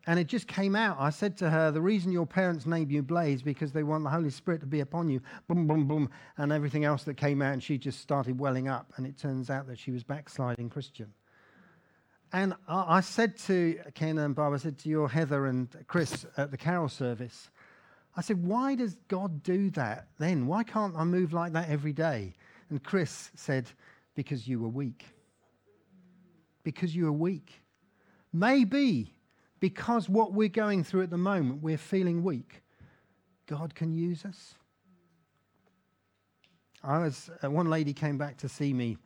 And 0.08 0.20
it 0.20 0.28
just 0.28 0.48
came 0.48 0.76
out. 0.76 0.98
I 1.00 1.10
said 1.10 1.36
to 1.38 1.50
her, 1.50 1.72
The 1.72 1.82
reason 1.82 2.12
your 2.12 2.28
parents 2.28 2.65
named 2.65 2.91
you 2.91 3.02
Blaze 3.02 3.41
because 3.41 3.72
they 3.72 3.84
want 3.84 4.04
the 4.04 4.10
Holy 4.10 4.30
Spirit 4.30 4.62
to 4.62 4.68
be 4.68 4.82
upon 4.82 5.10
you. 5.10 5.20
Boom, 5.48 5.65
boom, 5.65 5.88
boom. 5.88 6.10
And 6.38 6.52
everything 6.52 6.86
else 6.86 7.04
that 7.06 7.15
came 7.15 7.41
out, 7.41 7.54
and 7.54 7.63
she 7.63 7.78
just 7.78 8.00
started 8.02 8.39
welling 8.39 8.68
up. 8.68 8.94
And 8.98 9.08
it 9.08 9.18
turns 9.18 9.50
out 9.50 9.68
that 9.68 9.80
she 9.80 9.91
was 9.91 10.04
backsliding 10.04 10.70
Christian. 10.70 11.12
And 12.32 12.54
I, 12.68 12.98
I 12.98 13.02
said 13.02 13.38
to 13.39 13.80
Ken 13.94 14.18
and 14.20 14.36
Bob, 14.36 14.54
I 14.54 14.58
said 14.58 14.78
to 14.80 14.89
your 14.89 15.10
Heather 15.10 15.48
and 15.48 15.70
Chris 15.88 16.26
at 16.38 16.52
the 16.52 16.58
carol 16.58 16.89
service, 16.89 17.50
I 18.18 18.22
said, 18.22 18.46
why 18.46 18.76
does 18.76 18.98
God 19.08 19.44
do 19.44 19.70
that 19.72 20.08
then? 20.20 20.48
Why 20.48 20.63
can't 20.63 20.96
I 20.96 21.04
move 21.04 21.34
like 21.34 21.54
that 21.54 21.70
every 21.70 21.94
day? 21.94 22.34
And 22.70 22.82
Chris 22.82 23.32
said, 23.36 23.70
because 24.15 24.48
you 24.48 24.60
were 24.60 24.70
weak. 24.70 25.06
Because 26.63 26.96
you 26.96 27.06
were 27.06 27.12
weak. 27.12 27.62
Maybe 28.32 29.14
because 29.60 30.10
what 30.10 30.34
we're 30.34 30.50
going 30.50 30.84
through 30.84 31.04
at 31.04 31.10
the 31.10 31.18
moment, 31.18 31.62
we're 31.62 31.78
feeling 31.78 32.24
weak. 32.24 32.62
God 33.48 33.76
can 33.76 33.94
use 33.94 34.26
us. 34.26 34.56
I 36.84 37.00
was, 37.00 37.30
uh, 37.44 37.50
one 37.50 37.70
lady 37.70 37.94
came 37.94 38.18
back 38.18 38.38
to 38.38 38.50
see 38.50 38.74
me 38.74 38.98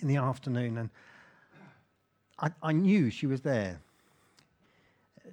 in 0.00 0.08
the 0.08 0.16
afternoon, 0.16 0.78
and 0.78 0.90
I, 2.38 2.50
I 2.62 2.72
knew 2.72 3.10
she 3.10 3.26
was 3.26 3.40
there. 3.40 3.80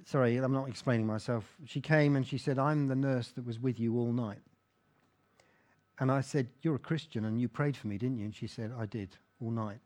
Sorry, 0.06 0.36
I'm 0.36 0.52
not 0.52 0.68
explaining 0.68 1.06
myself. 1.06 1.44
She 1.66 1.80
came 1.80 2.16
and 2.16 2.26
she 2.26 2.38
said, 2.38 2.58
I'm 2.58 2.88
the 2.88 2.96
nurse 2.96 3.28
that 3.32 3.44
was 3.44 3.58
with 3.58 3.78
you 3.78 3.98
all 3.98 4.12
night. 4.12 4.38
And 5.98 6.10
I 6.10 6.22
said, 6.22 6.48
You're 6.62 6.76
a 6.76 6.78
Christian 6.78 7.26
and 7.26 7.38
you 7.38 7.48
prayed 7.48 7.76
for 7.76 7.88
me, 7.88 7.98
didn't 7.98 8.18
you? 8.18 8.24
And 8.24 8.34
she 8.34 8.46
said, 8.46 8.72
I 8.78 8.86
did 8.86 9.10
all 9.42 9.50
night. 9.50 9.80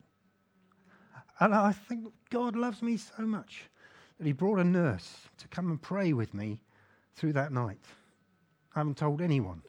And 1.40 1.52
I 1.52 1.72
think 1.72 2.12
God 2.30 2.54
loves 2.54 2.80
me 2.80 2.96
so 2.96 3.24
much 3.24 3.64
that 4.18 4.27
He 4.27 4.33
brought 4.33 4.59
a 4.59 4.64
nurse 4.64 5.29
to 5.38 5.48
come 5.48 5.70
and 5.70 5.81
pray 5.81 6.12
with 6.12 6.35
me 6.35 6.61
through 7.14 7.33
that 7.35 7.53
night. 7.53 7.81
I 8.74 8.81
haven't 8.81 8.96
told 8.96 9.20
anyone. 9.20 9.62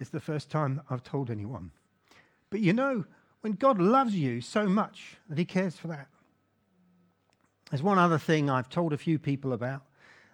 It's 0.00 0.10
the 0.10 0.20
first 0.20 0.50
time 0.50 0.80
I've 0.90 1.02
told 1.02 1.30
anyone. 1.30 1.70
But 2.50 2.60
you 2.60 2.72
know, 2.72 3.04
when 3.40 3.52
God 3.52 3.80
loves 3.80 4.14
you 4.14 4.40
so 4.40 4.66
much 4.66 5.16
that 5.28 5.38
He 5.38 5.44
cares 5.44 5.76
for 5.76 5.88
that. 5.88 6.08
There's 7.70 7.82
one 7.82 7.98
other 7.98 8.18
thing 8.18 8.50
I've 8.50 8.68
told 8.68 8.92
a 8.92 8.98
few 8.98 9.18
people 9.18 9.52
about 9.52 9.82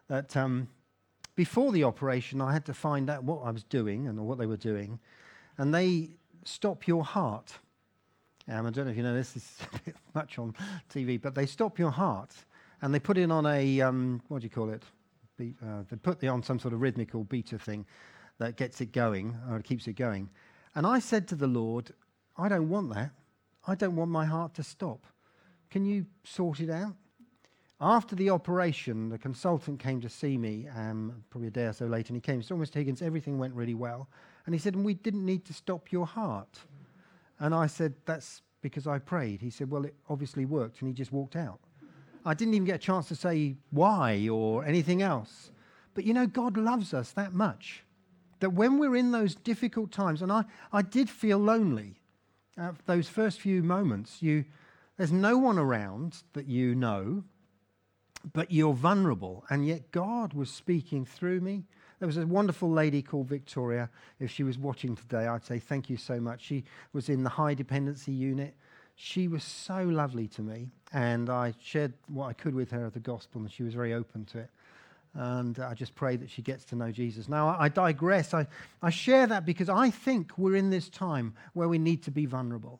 that 0.08 0.36
um, 0.36 0.68
before 1.36 1.72
the 1.72 1.84
operation, 1.84 2.40
I 2.40 2.52
had 2.52 2.66
to 2.66 2.74
find 2.74 3.08
out 3.08 3.24
what 3.24 3.42
I 3.44 3.50
was 3.50 3.64
doing 3.64 4.08
and 4.08 4.18
what 4.26 4.38
they 4.38 4.46
were 4.46 4.56
doing, 4.56 4.98
and 5.56 5.74
they 5.74 6.10
stop 6.44 6.86
your 6.86 7.04
heart. 7.04 7.58
Um, 8.48 8.66
I 8.66 8.70
don't 8.70 8.84
know 8.84 8.90
if 8.90 8.96
you 8.96 9.02
know 9.02 9.14
this, 9.14 9.36
is 9.36 9.58
a 9.72 9.78
bit 9.78 9.96
much 10.14 10.38
on 10.38 10.54
TV, 10.92 11.20
but 11.20 11.34
they 11.34 11.46
stop 11.46 11.78
your 11.78 11.90
heart 11.90 12.34
and 12.82 12.94
they 12.94 12.98
put 12.98 13.18
it 13.18 13.30
on 13.30 13.46
a, 13.46 13.80
um, 13.80 14.22
what 14.28 14.40
do 14.40 14.44
you 14.44 14.50
call 14.50 14.70
it? 14.70 14.82
Beat, 15.36 15.56
uh, 15.62 15.82
they 15.90 15.96
put 15.96 16.22
it 16.22 16.28
on 16.28 16.42
some 16.42 16.58
sort 16.58 16.74
of 16.74 16.80
rhythmical 16.80 17.24
beater 17.24 17.58
thing 17.58 17.86
that 18.38 18.56
gets 18.56 18.80
it 18.80 18.92
going 18.92 19.36
or 19.50 19.60
keeps 19.60 19.86
it 19.86 19.94
going. 19.94 20.28
And 20.74 20.86
I 20.86 20.98
said 20.98 21.28
to 21.28 21.34
the 21.34 21.46
Lord, 21.46 21.92
I 22.36 22.48
don't 22.48 22.68
want 22.68 22.92
that. 22.94 23.10
I 23.66 23.74
don't 23.74 23.96
want 23.96 24.10
my 24.10 24.24
heart 24.24 24.54
to 24.54 24.62
stop. 24.62 25.06
Can 25.70 25.84
you 25.84 26.06
sort 26.24 26.60
it 26.60 26.70
out? 26.70 26.96
After 27.80 28.14
the 28.14 28.30
operation, 28.30 29.08
the 29.08 29.18
consultant 29.18 29.78
came 29.80 30.00
to 30.02 30.08
see 30.08 30.36
me 30.36 30.66
um, 30.76 31.24
probably 31.30 31.48
a 31.48 31.50
day 31.50 31.64
or 31.64 31.72
so 31.72 31.86
later, 31.86 32.08
and 32.08 32.16
he 32.16 32.20
came. 32.20 32.40
He 32.40 32.46
said, 32.46 32.58
Mr. 32.58 32.74
Higgins, 32.74 33.00
everything 33.00 33.38
went 33.38 33.54
really 33.54 33.74
well. 33.74 34.08
And 34.44 34.54
he 34.54 34.58
said, 34.58 34.74
and 34.74 34.84
we 34.84 34.94
didn't 34.94 35.24
need 35.24 35.44
to 35.46 35.54
stop 35.54 35.90
your 35.90 36.06
heart. 36.06 36.60
And 37.38 37.54
I 37.54 37.66
said, 37.66 37.94
that's 38.04 38.42
because 38.60 38.86
I 38.86 38.98
prayed. 38.98 39.40
He 39.40 39.48
said, 39.48 39.70
well, 39.70 39.84
it 39.86 39.94
obviously 40.10 40.44
worked, 40.44 40.80
and 40.80 40.88
he 40.88 40.94
just 40.94 41.12
walked 41.12 41.36
out. 41.36 41.60
I 42.24 42.34
didn't 42.34 42.54
even 42.54 42.66
get 42.66 42.76
a 42.76 42.78
chance 42.78 43.08
to 43.08 43.16
say 43.16 43.56
why 43.70 44.28
or 44.28 44.64
anything 44.64 45.02
else. 45.02 45.50
But 45.94 46.04
you 46.04 46.14
know, 46.14 46.26
God 46.26 46.56
loves 46.56 46.94
us 46.94 47.12
that 47.12 47.32
much 47.32 47.84
that 48.40 48.50
when 48.50 48.78
we're 48.78 48.96
in 48.96 49.12
those 49.12 49.34
difficult 49.34 49.92
times, 49.92 50.22
and 50.22 50.32
I, 50.32 50.44
I 50.72 50.82
did 50.82 51.10
feel 51.10 51.38
lonely 51.38 52.00
uh, 52.58 52.72
those 52.86 53.08
first 53.08 53.40
few 53.40 53.62
moments, 53.62 54.22
you, 54.22 54.44
there's 54.96 55.12
no 55.12 55.36
one 55.36 55.58
around 55.58 56.22
that 56.32 56.46
you 56.46 56.74
know 56.74 57.24
but 58.32 58.50
you're 58.50 58.74
vulnerable. 58.74 59.44
And 59.50 59.66
yet 59.66 59.90
God 59.92 60.34
was 60.34 60.50
speaking 60.50 61.04
through 61.04 61.40
me. 61.40 61.64
There 61.98 62.06
was 62.06 62.16
a 62.16 62.26
wonderful 62.26 62.70
lady 62.70 63.02
called 63.02 63.28
Victoria. 63.28 63.90
If 64.18 64.30
she 64.30 64.42
was 64.42 64.58
watching 64.58 64.96
today, 64.96 65.26
I'd 65.26 65.44
say 65.44 65.58
thank 65.58 65.90
you 65.90 65.96
so 65.96 66.18
much. 66.20 66.42
She 66.42 66.64
was 66.92 67.08
in 67.08 67.22
the 67.22 67.30
high 67.30 67.54
dependency 67.54 68.12
unit. 68.12 68.54
She 69.02 69.28
was 69.28 69.42
so 69.42 69.82
lovely 69.82 70.28
to 70.28 70.42
me. 70.42 70.68
And 70.92 71.30
I 71.30 71.54
shared 71.62 71.94
what 72.08 72.26
I 72.26 72.34
could 72.34 72.54
with 72.54 72.70
her 72.70 72.84
of 72.84 72.92
the 72.92 73.00
gospel, 73.00 73.40
and 73.40 73.50
she 73.50 73.62
was 73.62 73.72
very 73.72 73.94
open 73.94 74.26
to 74.26 74.40
it. 74.40 74.50
And 75.14 75.58
I 75.58 75.72
just 75.72 75.94
pray 75.94 76.16
that 76.16 76.28
she 76.28 76.42
gets 76.42 76.66
to 76.66 76.76
know 76.76 76.92
Jesus. 76.92 77.26
Now, 77.26 77.48
I, 77.48 77.64
I 77.64 77.68
digress. 77.70 78.34
I, 78.34 78.46
I 78.82 78.90
share 78.90 79.26
that 79.26 79.46
because 79.46 79.70
I 79.70 79.88
think 79.88 80.36
we're 80.36 80.54
in 80.54 80.68
this 80.68 80.90
time 80.90 81.32
where 81.54 81.66
we 81.66 81.78
need 81.78 82.02
to 82.02 82.10
be 82.10 82.26
vulnerable. 82.26 82.78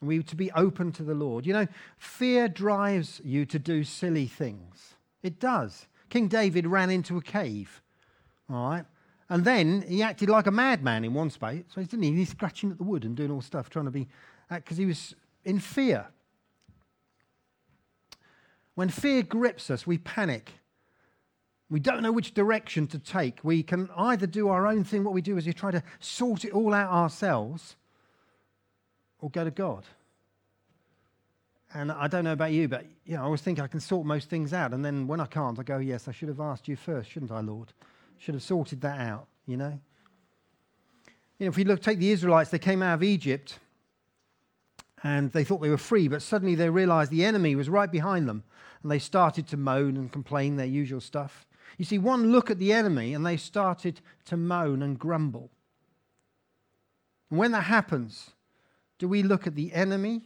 We 0.00 0.22
to 0.22 0.36
be 0.36 0.50
open 0.52 0.90
to 0.92 1.02
the 1.02 1.14
Lord. 1.14 1.44
You 1.44 1.52
know, 1.52 1.66
fear 1.98 2.48
drives 2.48 3.20
you 3.22 3.44
to 3.46 3.58
do 3.58 3.84
silly 3.84 4.26
things. 4.26 4.94
It 5.22 5.38
does. 5.38 5.86
King 6.08 6.28
David 6.28 6.66
ran 6.66 6.88
into 6.88 7.18
a 7.18 7.22
cave, 7.22 7.82
all 8.48 8.70
right? 8.70 8.84
And 9.28 9.44
then 9.44 9.82
he 9.82 10.02
acted 10.02 10.30
like 10.30 10.46
a 10.46 10.50
madman 10.50 11.04
in 11.04 11.12
one 11.12 11.28
space. 11.28 11.64
So 11.74 11.82
didn't 11.82 12.02
he? 12.02 12.12
He's 12.12 12.30
scratching 12.30 12.70
at 12.70 12.78
the 12.78 12.84
wood 12.84 13.04
and 13.04 13.14
doing 13.14 13.30
all 13.30 13.42
stuff, 13.42 13.68
trying 13.68 13.84
to 13.84 13.90
be, 13.90 14.08
because 14.48 14.76
he 14.78 14.86
was 14.86 15.14
in 15.46 15.60
fear. 15.60 16.08
When 18.74 18.90
fear 18.90 19.22
grips 19.22 19.70
us, 19.70 19.86
we 19.86 19.96
panic. 19.96 20.52
We 21.70 21.80
don't 21.80 22.02
know 22.02 22.12
which 22.12 22.34
direction 22.34 22.86
to 22.88 22.98
take. 22.98 23.38
We 23.42 23.62
can 23.62 23.88
either 23.96 24.26
do 24.26 24.48
our 24.48 24.66
own 24.66 24.84
thing. 24.84 25.02
What 25.02 25.14
we 25.14 25.22
do 25.22 25.38
is 25.38 25.46
we 25.46 25.54
try 25.54 25.70
to 25.70 25.82
sort 25.98 26.44
it 26.44 26.52
all 26.52 26.74
out 26.74 26.90
ourselves, 26.90 27.76
or 29.20 29.30
go 29.30 29.44
to 29.44 29.50
God. 29.50 29.84
And 31.72 31.90
I 31.90 32.06
don't 32.06 32.24
know 32.24 32.32
about 32.32 32.52
you, 32.52 32.68
but 32.68 32.84
you 33.04 33.16
know, 33.16 33.22
I 33.22 33.24
always 33.24 33.40
think 33.40 33.58
I 33.58 33.66
can 33.66 33.80
sort 33.80 34.06
most 34.06 34.28
things 34.28 34.52
out. 34.52 34.74
And 34.74 34.84
then 34.84 35.06
when 35.06 35.20
I 35.20 35.26
can't, 35.26 35.58
I 35.58 35.62
go, 35.62 35.78
yes, 35.78 36.06
I 36.08 36.12
should 36.12 36.28
have 36.28 36.40
asked 36.40 36.68
you 36.68 36.76
first, 36.76 37.10
shouldn't 37.10 37.32
I, 37.32 37.40
Lord? 37.40 37.72
Should 38.18 38.34
have 38.34 38.42
sorted 38.42 38.80
that 38.82 39.00
out, 39.00 39.26
you 39.46 39.56
know? 39.56 39.78
You 41.38 41.46
know, 41.46 41.48
if 41.48 41.56
we 41.56 41.64
look, 41.64 41.82
take 41.82 41.98
the 41.98 42.10
Israelites, 42.10 42.50
they 42.50 42.58
came 42.58 42.82
out 42.82 42.94
of 42.94 43.02
Egypt 43.02 43.58
and 45.06 45.30
they 45.30 45.44
thought 45.44 45.62
they 45.62 45.70
were 45.70 45.76
free, 45.76 46.08
but 46.08 46.20
suddenly 46.20 46.56
they 46.56 46.68
realized 46.68 47.12
the 47.12 47.24
enemy 47.24 47.54
was 47.54 47.68
right 47.68 47.92
behind 47.92 48.28
them 48.28 48.42
and 48.82 48.90
they 48.90 48.98
started 48.98 49.46
to 49.46 49.56
moan 49.56 49.96
and 49.96 50.10
complain, 50.10 50.56
their 50.56 50.66
usual 50.66 51.00
stuff. 51.00 51.46
You 51.78 51.84
see, 51.84 51.96
one 51.96 52.32
look 52.32 52.50
at 52.50 52.58
the 52.58 52.72
enemy 52.72 53.14
and 53.14 53.24
they 53.24 53.36
started 53.36 54.00
to 54.24 54.36
moan 54.36 54.82
and 54.82 54.98
grumble. 54.98 55.52
And 57.30 57.38
when 57.38 57.52
that 57.52 57.62
happens, 57.62 58.32
do 58.98 59.06
we 59.06 59.22
look 59.22 59.46
at 59.46 59.54
the 59.54 59.72
enemy 59.72 60.22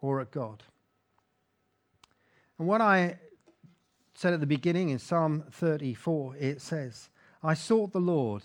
or 0.00 0.20
at 0.20 0.30
God? 0.30 0.62
And 2.60 2.68
what 2.68 2.80
I 2.80 3.18
said 4.14 4.34
at 4.34 4.40
the 4.40 4.46
beginning 4.46 4.90
in 4.90 5.00
Psalm 5.00 5.42
34, 5.50 6.36
it 6.36 6.60
says, 6.60 7.08
I 7.42 7.54
sought 7.54 7.92
the 7.92 7.98
Lord, 7.98 8.44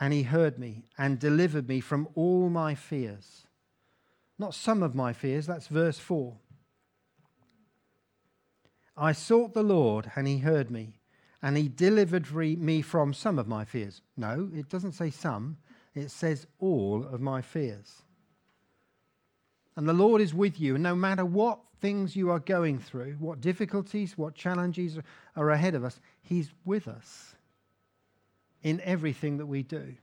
and 0.00 0.14
he 0.14 0.22
heard 0.22 0.58
me 0.58 0.84
and 0.96 1.18
delivered 1.18 1.68
me 1.68 1.80
from 1.80 2.08
all 2.14 2.48
my 2.48 2.74
fears. 2.74 3.46
Not 4.42 4.54
some 4.54 4.82
of 4.82 4.96
my 4.96 5.12
fears, 5.12 5.46
that's 5.46 5.68
verse 5.68 6.00
4. 6.00 6.34
I 8.96 9.12
sought 9.12 9.54
the 9.54 9.62
Lord, 9.62 10.10
and 10.16 10.26
he 10.26 10.38
heard 10.38 10.68
me, 10.68 10.98
and 11.40 11.56
he 11.56 11.68
delivered 11.68 12.28
me 12.32 12.82
from 12.82 13.14
some 13.14 13.38
of 13.38 13.46
my 13.46 13.64
fears. 13.64 14.02
No, 14.16 14.50
it 14.52 14.68
doesn't 14.68 14.94
say 14.94 15.10
some, 15.10 15.58
it 15.94 16.10
says 16.10 16.48
all 16.58 17.06
of 17.06 17.20
my 17.20 17.40
fears. 17.40 18.02
And 19.76 19.88
the 19.88 19.92
Lord 19.92 20.20
is 20.20 20.34
with 20.34 20.60
you, 20.60 20.74
and 20.74 20.82
no 20.82 20.96
matter 20.96 21.24
what 21.24 21.60
things 21.80 22.16
you 22.16 22.28
are 22.28 22.40
going 22.40 22.80
through, 22.80 23.18
what 23.20 23.40
difficulties, 23.40 24.18
what 24.18 24.34
challenges 24.34 24.98
are 25.36 25.50
ahead 25.50 25.76
of 25.76 25.84
us, 25.84 26.00
He's 26.20 26.50
with 26.64 26.88
us 26.88 27.36
in 28.64 28.80
everything 28.80 29.36
that 29.36 29.46
we 29.46 29.62
do. 29.62 29.94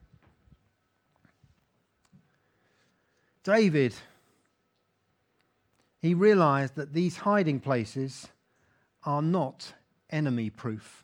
David, 3.43 3.95
he 6.01 6.13
realized 6.13 6.75
that 6.75 6.93
these 6.93 7.17
hiding 7.17 7.59
places 7.59 8.27
are 9.03 9.21
not 9.21 9.73
enemy 10.09 10.49
proof. 10.49 11.03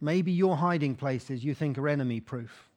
Maybe 0.00 0.32
your 0.32 0.56
hiding 0.56 0.94
places 0.94 1.44
you 1.44 1.54
think 1.54 1.76
are 1.76 1.88
enemy 1.88 2.20
proof. 2.20 2.70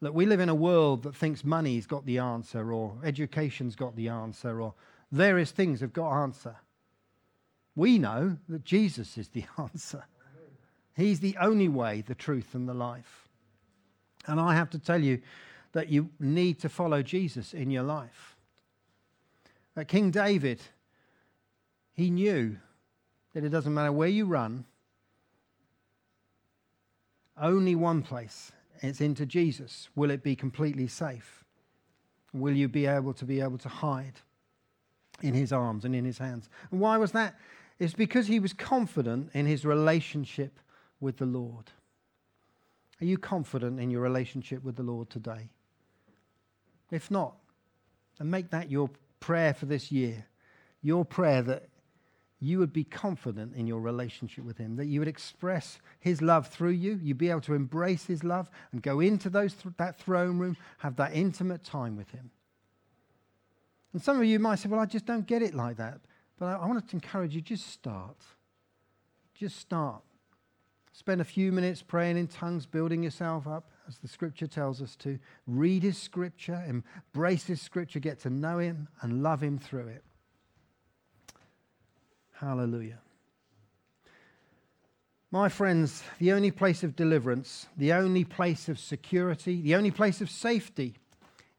Look, 0.00 0.14
we 0.14 0.26
live 0.26 0.40
in 0.40 0.48
a 0.48 0.54
world 0.54 1.04
that 1.04 1.16
thinks 1.16 1.44
money's 1.44 1.86
got 1.86 2.04
the 2.04 2.18
answer, 2.18 2.72
or 2.72 2.96
education's 3.02 3.76
got 3.76 3.96
the 3.96 4.08
answer, 4.08 4.60
or 4.60 4.74
various 5.10 5.52
things 5.52 5.80
have 5.80 5.92
got 5.92 6.22
answer. 6.22 6.56
We 7.74 7.98
know 7.98 8.36
that 8.48 8.64
Jesus 8.64 9.16
is 9.16 9.28
the 9.28 9.44
answer. 9.58 10.04
He's 10.94 11.20
the 11.20 11.36
only 11.40 11.68
way, 11.68 12.02
the 12.02 12.14
truth, 12.14 12.54
and 12.54 12.68
the 12.68 12.74
life. 12.74 13.28
And 14.26 14.40
I 14.40 14.54
have 14.54 14.70
to 14.70 14.78
tell 14.78 15.02
you 15.02 15.20
that 15.72 15.88
you 15.88 16.10
need 16.18 16.58
to 16.60 16.68
follow 16.68 17.02
Jesus 17.02 17.54
in 17.54 17.70
your 17.70 17.82
life. 17.82 18.35
King 19.84 20.10
David, 20.10 20.60
he 21.92 22.10
knew 22.10 22.56
that 23.34 23.44
it 23.44 23.50
doesn't 23.50 23.74
matter 23.74 23.92
where 23.92 24.08
you 24.08 24.24
run, 24.24 24.64
only 27.40 27.74
one 27.74 28.02
place. 28.02 28.52
It's 28.80 29.00
into 29.00 29.26
Jesus. 29.26 29.88
Will 29.94 30.10
it 30.10 30.22
be 30.22 30.36
completely 30.36 30.88
safe? 30.88 31.44
Will 32.32 32.54
you 32.54 32.68
be 32.68 32.86
able 32.86 33.14
to 33.14 33.24
be 33.24 33.40
able 33.40 33.58
to 33.58 33.68
hide 33.68 34.20
in 35.22 35.34
his 35.34 35.52
arms 35.52 35.84
and 35.84 35.94
in 35.94 36.04
his 36.04 36.18
hands? 36.18 36.48
And 36.70 36.80
why 36.80 36.96
was 36.96 37.12
that? 37.12 37.34
It's 37.78 37.94
because 37.94 38.26
he 38.26 38.40
was 38.40 38.52
confident 38.52 39.30
in 39.34 39.46
his 39.46 39.64
relationship 39.64 40.58
with 41.00 41.18
the 41.18 41.26
Lord. 41.26 41.70
Are 43.00 43.04
you 43.04 43.18
confident 43.18 43.78
in 43.80 43.90
your 43.90 44.00
relationship 44.00 44.64
with 44.64 44.76
the 44.76 44.82
Lord 44.82 45.10
today? 45.10 45.50
If 46.90 47.10
not, 47.10 47.34
and 48.18 48.30
make 48.30 48.50
that 48.50 48.70
your 48.70 48.88
prayer 49.20 49.54
for 49.54 49.66
this 49.66 49.90
year, 49.90 50.26
your 50.82 51.04
prayer 51.04 51.42
that 51.42 51.68
you 52.38 52.58
would 52.58 52.72
be 52.72 52.84
confident 52.84 53.54
in 53.56 53.66
your 53.66 53.80
relationship 53.80 54.44
with 54.44 54.58
Him, 54.58 54.76
that 54.76 54.86
you 54.86 55.00
would 55.00 55.08
express 55.08 55.78
His 56.00 56.20
love 56.20 56.48
through 56.48 56.70
you, 56.70 56.98
you'd 57.02 57.18
be 57.18 57.30
able 57.30 57.40
to 57.42 57.54
embrace 57.54 58.04
His 58.04 58.22
love 58.22 58.50
and 58.72 58.82
go 58.82 59.00
into 59.00 59.30
those 59.30 59.54
th- 59.54 59.74
that 59.78 59.98
throne 59.98 60.38
room, 60.38 60.56
have 60.78 60.96
that 60.96 61.14
intimate 61.14 61.64
time 61.64 61.96
with 61.96 62.10
Him. 62.10 62.30
And 63.92 64.02
some 64.02 64.18
of 64.18 64.24
you 64.24 64.38
might 64.38 64.56
say, 64.56 64.68
Well, 64.68 64.80
I 64.80 64.86
just 64.86 65.06
don't 65.06 65.26
get 65.26 65.42
it 65.42 65.54
like 65.54 65.78
that. 65.78 66.00
But 66.38 66.46
I, 66.46 66.52
I 66.56 66.66
want 66.66 66.86
to 66.86 66.96
encourage 66.96 67.34
you 67.34 67.40
just 67.40 67.68
start. 67.68 68.18
Just 69.34 69.58
start. 69.58 70.02
Spend 70.92 71.20
a 71.20 71.24
few 71.24 71.52
minutes 71.52 71.82
praying 71.82 72.16
in 72.16 72.26
tongues, 72.26 72.66
building 72.66 73.02
yourself 73.02 73.46
up, 73.46 73.70
as 73.88 73.98
the 73.98 74.08
scripture 74.08 74.46
tells 74.46 74.82
us 74.82 74.96
to. 74.96 75.18
Read 75.46 75.82
his 75.82 75.98
scripture, 75.98 76.62
embrace 76.66 77.44
his 77.44 77.60
scripture, 77.60 78.00
get 78.00 78.20
to 78.20 78.30
know 78.30 78.58
him, 78.58 78.88
and 79.02 79.22
love 79.22 79.42
him 79.42 79.58
through 79.58 79.88
it. 79.88 80.04
Hallelujah. 82.32 82.98
My 85.30 85.48
friends, 85.48 86.02
the 86.18 86.32
only 86.32 86.50
place 86.50 86.82
of 86.82 86.96
deliverance, 86.96 87.66
the 87.76 87.92
only 87.92 88.24
place 88.24 88.68
of 88.68 88.78
security, 88.78 89.60
the 89.60 89.74
only 89.74 89.90
place 89.90 90.20
of 90.20 90.30
safety 90.30 90.94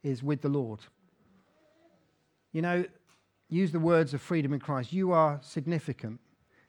is 0.04 0.24
with 0.24 0.42
the 0.42 0.50
Lord. 0.50 0.80
You 2.54 2.62
know, 2.62 2.86
use 3.50 3.72
the 3.72 3.80
words 3.80 4.14
of 4.14 4.22
freedom 4.22 4.54
in 4.54 4.60
Christ. 4.60 4.94
You 4.94 5.12
are 5.12 5.40
significant, 5.44 6.20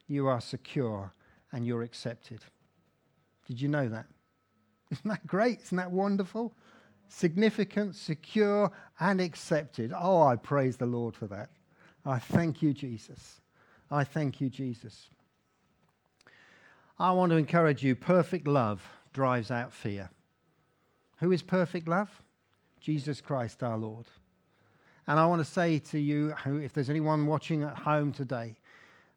you 0.07 0.27
are 0.27 0.41
secure, 0.41 1.13
and 1.51 1.65
you're 1.65 1.83
accepted. 1.83 2.41
Did 3.47 3.61
you 3.61 3.69
know 3.69 3.87
that? 3.89 4.05
Isn't 4.91 5.09
that 5.09 5.27
great? 5.27 5.61
Isn't 5.61 5.77
that 5.77 5.91
wonderful? 5.91 6.53
Significant, 7.07 7.95
secure, 7.95 8.71
and 8.99 9.19
accepted. 9.19 9.93
Oh, 9.97 10.21
I 10.23 10.35
praise 10.35 10.77
the 10.77 10.85
Lord 10.85 11.15
for 11.15 11.27
that. 11.27 11.49
I 12.05 12.19
thank 12.19 12.61
you, 12.61 12.73
Jesus. 12.73 13.41
I 13.91 14.03
thank 14.03 14.39
you, 14.39 14.49
Jesus. 14.49 15.09
I 16.97 17.11
want 17.11 17.31
to 17.31 17.37
encourage 17.37 17.83
you 17.83 17.95
perfect 17.95 18.47
love 18.47 18.81
drives 19.13 19.51
out 19.51 19.73
fear. 19.73 20.09
Who 21.19 21.31
is 21.31 21.41
perfect 21.41 21.87
love? 21.87 22.09
Jesus 22.79 23.21
Christ 23.21 23.63
our 23.63 23.77
Lord. 23.77 24.05
And 25.07 25.19
I 25.19 25.25
want 25.25 25.39
to 25.43 25.51
say 25.51 25.79
to 25.79 25.99
you, 25.99 26.33
if 26.45 26.73
there's 26.73 26.89
anyone 26.89 27.25
watching 27.25 27.63
at 27.63 27.75
home 27.77 28.11
today, 28.11 28.58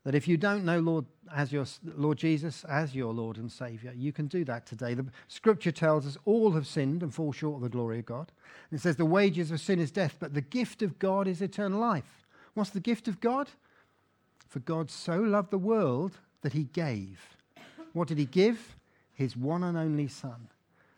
that 0.04 0.14
if 0.14 0.26
you 0.26 0.36
don't 0.36 0.64
know 0.64 0.80
Lord 0.80 1.06
as 1.34 1.52
your 1.52 1.64
Lord 1.84 2.18
Jesus 2.18 2.64
as 2.64 2.94
your 2.94 3.12
Lord 3.12 3.36
and 3.36 3.50
Savior, 3.50 3.92
you 3.94 4.12
can 4.12 4.26
do 4.26 4.44
that 4.44 4.66
today. 4.66 4.94
The 4.94 5.06
Scripture 5.28 5.72
tells 5.72 6.06
us 6.06 6.16
all 6.24 6.52
have 6.52 6.66
sinned 6.66 7.02
and 7.02 7.14
fall 7.14 7.32
short 7.32 7.56
of 7.56 7.62
the 7.62 7.68
glory 7.68 8.00
of 8.00 8.06
God. 8.06 8.32
And 8.70 8.78
it 8.78 8.82
says 8.82 8.96
the 8.96 9.04
wages 9.04 9.50
of 9.50 9.60
sin 9.60 9.78
is 9.78 9.90
death, 9.90 10.16
but 10.18 10.34
the 10.34 10.40
gift 10.40 10.82
of 10.82 10.98
God 10.98 11.28
is 11.28 11.40
eternal 11.40 11.80
life. 11.80 12.26
What's 12.54 12.70
the 12.70 12.80
gift 12.80 13.08
of 13.08 13.20
God? 13.20 13.48
For 14.48 14.60
God 14.60 14.90
so 14.90 15.16
loved 15.18 15.50
the 15.50 15.58
world 15.58 16.18
that 16.42 16.52
He 16.52 16.64
gave. 16.64 17.20
What 17.92 18.08
did 18.08 18.18
He 18.18 18.26
give? 18.26 18.76
His 19.14 19.36
one 19.36 19.62
and 19.62 19.76
only 19.76 20.08
Son 20.08 20.48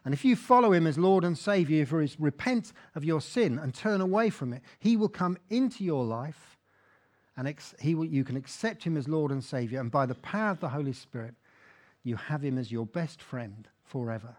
and 0.04 0.12
if 0.12 0.24
you 0.24 0.36
follow 0.36 0.72
him 0.72 0.86
as 0.86 0.98
Lord 0.98 1.24
and 1.24 1.36
Savior, 1.36 1.86
for 1.86 2.00
his 2.00 2.20
repent 2.20 2.72
of 2.94 3.04
your 3.04 3.20
sin 3.20 3.58
and 3.58 3.72
turn 3.72 4.00
away 4.00 4.28
from 4.28 4.52
it, 4.52 4.62
he 4.78 4.96
will 4.96 5.08
come 5.08 5.38
into 5.48 5.82
your 5.82 6.04
life 6.04 6.53
and 7.36 7.48
ex- 7.48 7.74
he 7.80 7.94
will, 7.94 8.04
you 8.04 8.24
can 8.24 8.36
accept 8.36 8.84
him 8.84 8.96
as 8.96 9.08
Lord 9.08 9.30
and 9.30 9.42
Savior. 9.42 9.80
And 9.80 9.90
by 9.90 10.06
the 10.06 10.14
power 10.14 10.50
of 10.50 10.60
the 10.60 10.68
Holy 10.68 10.92
Spirit, 10.92 11.34
you 12.02 12.16
have 12.16 12.44
him 12.44 12.58
as 12.58 12.70
your 12.70 12.86
best 12.86 13.20
friend 13.20 13.68
forever. 13.82 14.36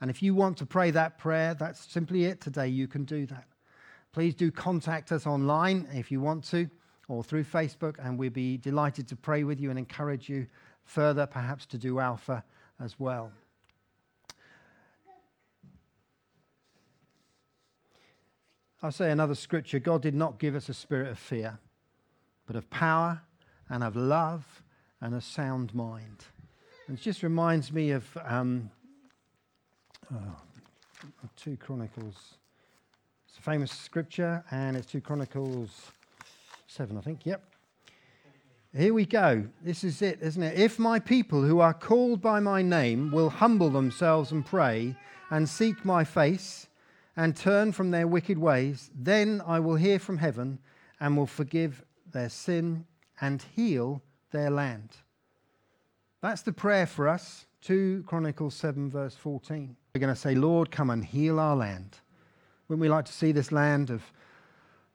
And 0.00 0.10
if 0.10 0.22
you 0.22 0.34
want 0.34 0.56
to 0.58 0.66
pray 0.66 0.90
that 0.92 1.18
prayer, 1.18 1.54
that's 1.54 1.90
simply 1.90 2.24
it 2.24 2.40
today. 2.40 2.68
You 2.68 2.88
can 2.88 3.04
do 3.04 3.26
that. 3.26 3.44
Please 4.12 4.34
do 4.34 4.50
contact 4.50 5.12
us 5.12 5.26
online 5.26 5.86
if 5.92 6.10
you 6.10 6.20
want 6.20 6.44
to, 6.50 6.68
or 7.08 7.22
through 7.22 7.44
Facebook, 7.44 7.96
and 7.98 8.18
we'd 8.18 8.32
be 8.32 8.56
delighted 8.56 9.06
to 9.08 9.16
pray 9.16 9.44
with 9.44 9.60
you 9.60 9.70
and 9.70 9.78
encourage 9.78 10.28
you 10.28 10.46
further, 10.84 11.26
perhaps 11.26 11.66
to 11.66 11.78
do 11.78 12.00
Alpha 12.00 12.42
as 12.82 12.98
well. 12.98 13.30
I'll 18.82 18.90
say 18.90 19.10
another 19.10 19.34
scripture 19.34 19.78
God 19.78 20.00
did 20.00 20.14
not 20.14 20.38
give 20.38 20.54
us 20.54 20.68
a 20.70 20.74
spirit 20.74 21.08
of 21.08 21.18
fear, 21.18 21.58
but 22.50 22.56
of 22.56 22.68
power 22.68 23.22
and 23.68 23.84
of 23.84 23.94
love 23.94 24.44
and 25.00 25.14
a 25.14 25.20
sound 25.20 25.72
mind. 25.72 26.24
And 26.88 26.98
it 26.98 27.00
just 27.00 27.22
reminds 27.22 27.72
me 27.72 27.92
of 27.92 28.04
um, 28.24 28.68
oh, 30.12 30.36
2 31.36 31.56
Chronicles. 31.58 32.16
It's 33.28 33.38
a 33.38 33.40
famous 33.40 33.70
scripture, 33.70 34.42
and 34.50 34.76
it's 34.76 34.90
2 34.90 35.00
Chronicles 35.00 35.92
7, 36.66 36.98
I 36.98 37.00
think. 37.02 37.24
Yep. 37.24 37.40
Here 38.76 38.94
we 38.94 39.06
go. 39.06 39.46
This 39.62 39.84
is 39.84 40.02
it, 40.02 40.18
isn't 40.20 40.42
it? 40.42 40.58
If 40.58 40.76
my 40.80 40.98
people 40.98 41.42
who 41.42 41.60
are 41.60 41.72
called 41.72 42.20
by 42.20 42.40
my 42.40 42.62
name 42.62 43.12
will 43.12 43.30
humble 43.30 43.70
themselves 43.70 44.32
and 44.32 44.44
pray 44.44 44.96
and 45.30 45.48
seek 45.48 45.84
my 45.84 46.02
face 46.02 46.66
and 47.16 47.36
turn 47.36 47.70
from 47.70 47.92
their 47.92 48.08
wicked 48.08 48.38
ways, 48.38 48.90
then 48.92 49.40
I 49.46 49.60
will 49.60 49.76
hear 49.76 50.00
from 50.00 50.18
heaven 50.18 50.58
and 50.98 51.16
will 51.16 51.28
forgive 51.28 51.84
their 52.12 52.28
sin 52.28 52.86
and 53.20 53.44
heal 53.54 54.02
their 54.30 54.50
land. 54.50 54.90
That's 56.22 56.42
the 56.42 56.52
prayer 56.52 56.86
for 56.86 57.08
us. 57.08 57.46
2 57.62 58.04
Chronicles 58.06 58.54
7, 58.54 58.90
verse 58.90 59.14
14. 59.14 59.76
We're 59.94 60.00
going 60.00 60.14
to 60.14 60.20
say, 60.20 60.34
Lord, 60.34 60.70
come 60.70 60.90
and 60.90 61.04
heal 61.04 61.38
our 61.38 61.56
land. 61.56 61.98
Wouldn't 62.68 62.80
we 62.80 62.88
like 62.88 63.06
to 63.06 63.12
see 63.12 63.32
this 63.32 63.52
land 63.52 63.90
of 63.90 64.02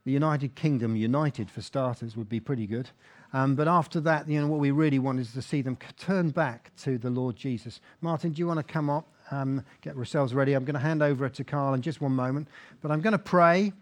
the 0.04 0.12
United 0.12 0.56
Kingdom 0.56 0.96
united, 0.96 1.50
for 1.50 1.62
starters, 1.62 2.16
would 2.16 2.30
be 2.30 2.40
pretty 2.40 2.68
good. 2.68 2.90
Um, 3.34 3.56
but 3.56 3.68
after 3.68 4.00
that, 4.02 4.30
you 4.30 4.40
know, 4.40 4.48
what 4.48 4.60
we 4.60 4.72
really 4.72 5.00
want 5.00 5.20
is 5.20 5.34
to 5.34 5.42
see 5.42 5.62
them 5.62 5.78
turn 5.98 6.30
back 6.30 6.72
to 6.84 6.98
the 6.98 7.10
Lord 7.10 7.36
Jesus. 7.36 7.82
Martin, 8.02 8.32
do 8.32 8.40
you 8.40 8.48
want 8.48 8.60
to 8.60 8.64
come 8.64 8.90
up? 8.90 9.08
um, 9.32 9.64
get 9.82 9.96
ourselves 9.98 10.34
ready. 10.34 10.54
I'm 10.54 10.66
going 10.66 10.76
to 10.76 10.80
hand 10.80 11.02
over 11.02 11.28
to 11.30 11.44
Carl 11.44 11.74
in 11.74 11.82
just 11.82 12.02
one 12.02 12.12
moment, 12.12 12.48
but 12.82 12.92
I'm 12.92 13.02
going 13.02 13.14
to 13.14 13.20
pray. 13.20 13.74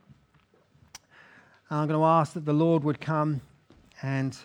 And 1.69 1.79
I'm 1.79 1.87
going 1.87 1.99
to 1.99 2.05
ask 2.05 2.33
that 2.33 2.45
the 2.45 2.53
Lord 2.53 2.83
would 2.83 3.01
come 3.01 3.41
and 4.01 4.37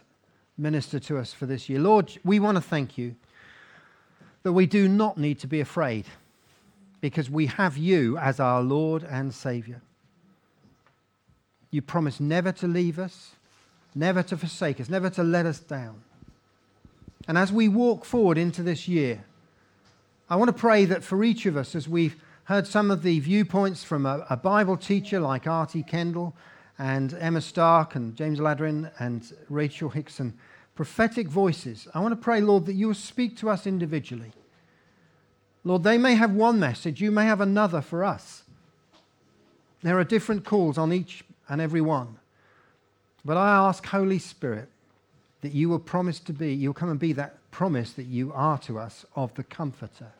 minister 0.56 0.98
to 0.98 1.18
us 1.18 1.32
for 1.32 1.46
this 1.46 1.68
year. 1.68 1.78
Lord, 1.78 2.18
we 2.24 2.40
want 2.40 2.56
to 2.56 2.62
thank 2.62 2.98
you 2.98 3.14
that 4.42 4.52
we 4.52 4.66
do 4.66 4.88
not 4.88 5.18
need 5.18 5.38
to 5.40 5.46
be 5.46 5.60
afraid 5.60 6.06
because 7.00 7.30
we 7.30 7.46
have 7.46 7.76
you 7.76 8.16
as 8.18 8.40
our 8.40 8.62
Lord 8.62 9.04
and 9.04 9.32
Savior. 9.32 9.80
You 11.70 11.82
promise 11.82 12.18
never 12.18 12.50
to 12.52 12.66
leave 12.66 12.98
us, 12.98 13.32
never 13.94 14.22
to 14.24 14.36
forsake 14.36 14.80
us, 14.80 14.88
never 14.88 15.10
to 15.10 15.22
let 15.22 15.46
us 15.46 15.60
down. 15.60 16.02
And 17.26 17.36
as 17.36 17.52
we 17.52 17.68
walk 17.68 18.04
forward 18.04 18.38
into 18.38 18.62
this 18.62 18.88
year, 18.88 19.24
I 20.30 20.36
want 20.36 20.48
to 20.48 20.58
pray 20.58 20.86
that 20.86 21.04
for 21.04 21.22
each 21.22 21.46
of 21.46 21.56
us, 21.56 21.74
as 21.74 21.88
we've 21.88 22.16
heard 22.44 22.66
some 22.66 22.90
of 22.90 23.02
the 23.02 23.20
viewpoints 23.20 23.84
from 23.84 24.06
a, 24.06 24.26
a 24.30 24.36
Bible 24.36 24.76
teacher 24.76 25.20
like 25.20 25.46
R.T. 25.46 25.82
Kendall 25.82 26.34
and 26.78 27.14
Emma 27.14 27.40
Stark 27.40 27.94
and 27.94 28.14
James 28.14 28.38
Aladiran 28.38 28.90
and 28.98 29.32
Rachel 29.48 29.88
Hickson, 29.88 30.38
prophetic 30.74 31.28
voices, 31.28 31.88
I 31.92 32.00
want 32.00 32.12
to 32.12 32.16
pray, 32.16 32.40
Lord, 32.40 32.66
that 32.66 32.74
you 32.74 32.88
will 32.88 32.94
speak 32.94 33.36
to 33.38 33.50
us 33.50 33.66
individually. 33.66 34.32
Lord, 35.64 35.82
they 35.82 35.98
may 35.98 36.14
have 36.14 36.32
one 36.32 36.60
message, 36.60 37.00
you 37.00 37.10
may 37.10 37.26
have 37.26 37.40
another 37.40 37.80
for 37.80 38.04
us. 38.04 38.44
There 39.82 39.98
are 39.98 40.04
different 40.04 40.44
calls 40.44 40.78
on 40.78 40.92
each 40.92 41.24
and 41.48 41.60
every 41.60 41.80
one. 41.80 42.18
But 43.24 43.36
I 43.36 43.56
ask, 43.56 43.84
Holy 43.86 44.18
Spirit, 44.18 44.68
that 45.40 45.52
you 45.52 45.68
will 45.68 45.78
promise 45.78 46.20
to 46.20 46.32
be, 46.32 46.54
you'll 46.54 46.74
come 46.74 46.90
and 46.90 46.98
be 46.98 47.12
that 47.14 47.38
promise 47.50 47.92
that 47.92 48.06
you 48.06 48.32
are 48.32 48.58
to 48.58 48.78
us 48.78 49.04
of 49.16 49.34
the 49.34 49.44
Comforter. 49.44 50.12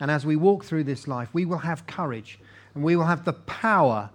And 0.00 0.10
as 0.10 0.26
we 0.26 0.36
walk 0.36 0.64
through 0.64 0.84
this 0.84 1.08
life, 1.08 1.28
we 1.32 1.44
will 1.44 1.58
have 1.58 1.86
courage 1.86 2.38
and 2.74 2.84
we 2.84 2.96
will 2.96 3.06
have 3.06 3.24
the 3.24 3.32
power 3.32 4.10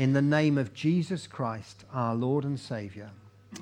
in 0.00 0.14
the 0.14 0.22
name 0.22 0.56
of 0.56 0.72
Jesus 0.72 1.26
Christ, 1.26 1.84
our 1.92 2.14
Lord 2.14 2.44
and 2.44 2.58
Savior. 2.58 3.10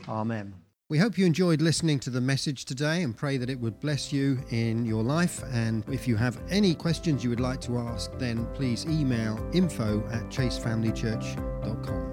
Amen. 0.08 0.54
We 0.88 0.96
hope 0.96 1.18
you 1.18 1.26
enjoyed 1.26 1.60
listening 1.60 1.98
to 2.00 2.10
the 2.10 2.20
message 2.20 2.64
today 2.64 3.02
and 3.02 3.16
pray 3.16 3.38
that 3.38 3.50
it 3.50 3.58
would 3.58 3.80
bless 3.80 4.12
you 4.12 4.38
in 4.50 4.86
your 4.86 5.02
life. 5.02 5.42
And 5.52 5.82
if 5.88 6.06
you 6.06 6.14
have 6.14 6.40
any 6.48 6.76
questions 6.76 7.24
you 7.24 7.30
would 7.30 7.40
like 7.40 7.60
to 7.62 7.78
ask, 7.78 8.16
then 8.18 8.46
please 8.54 8.86
email 8.86 9.36
info 9.52 9.98
at 10.12 10.30
chasefamilychurch.com. 10.30 12.07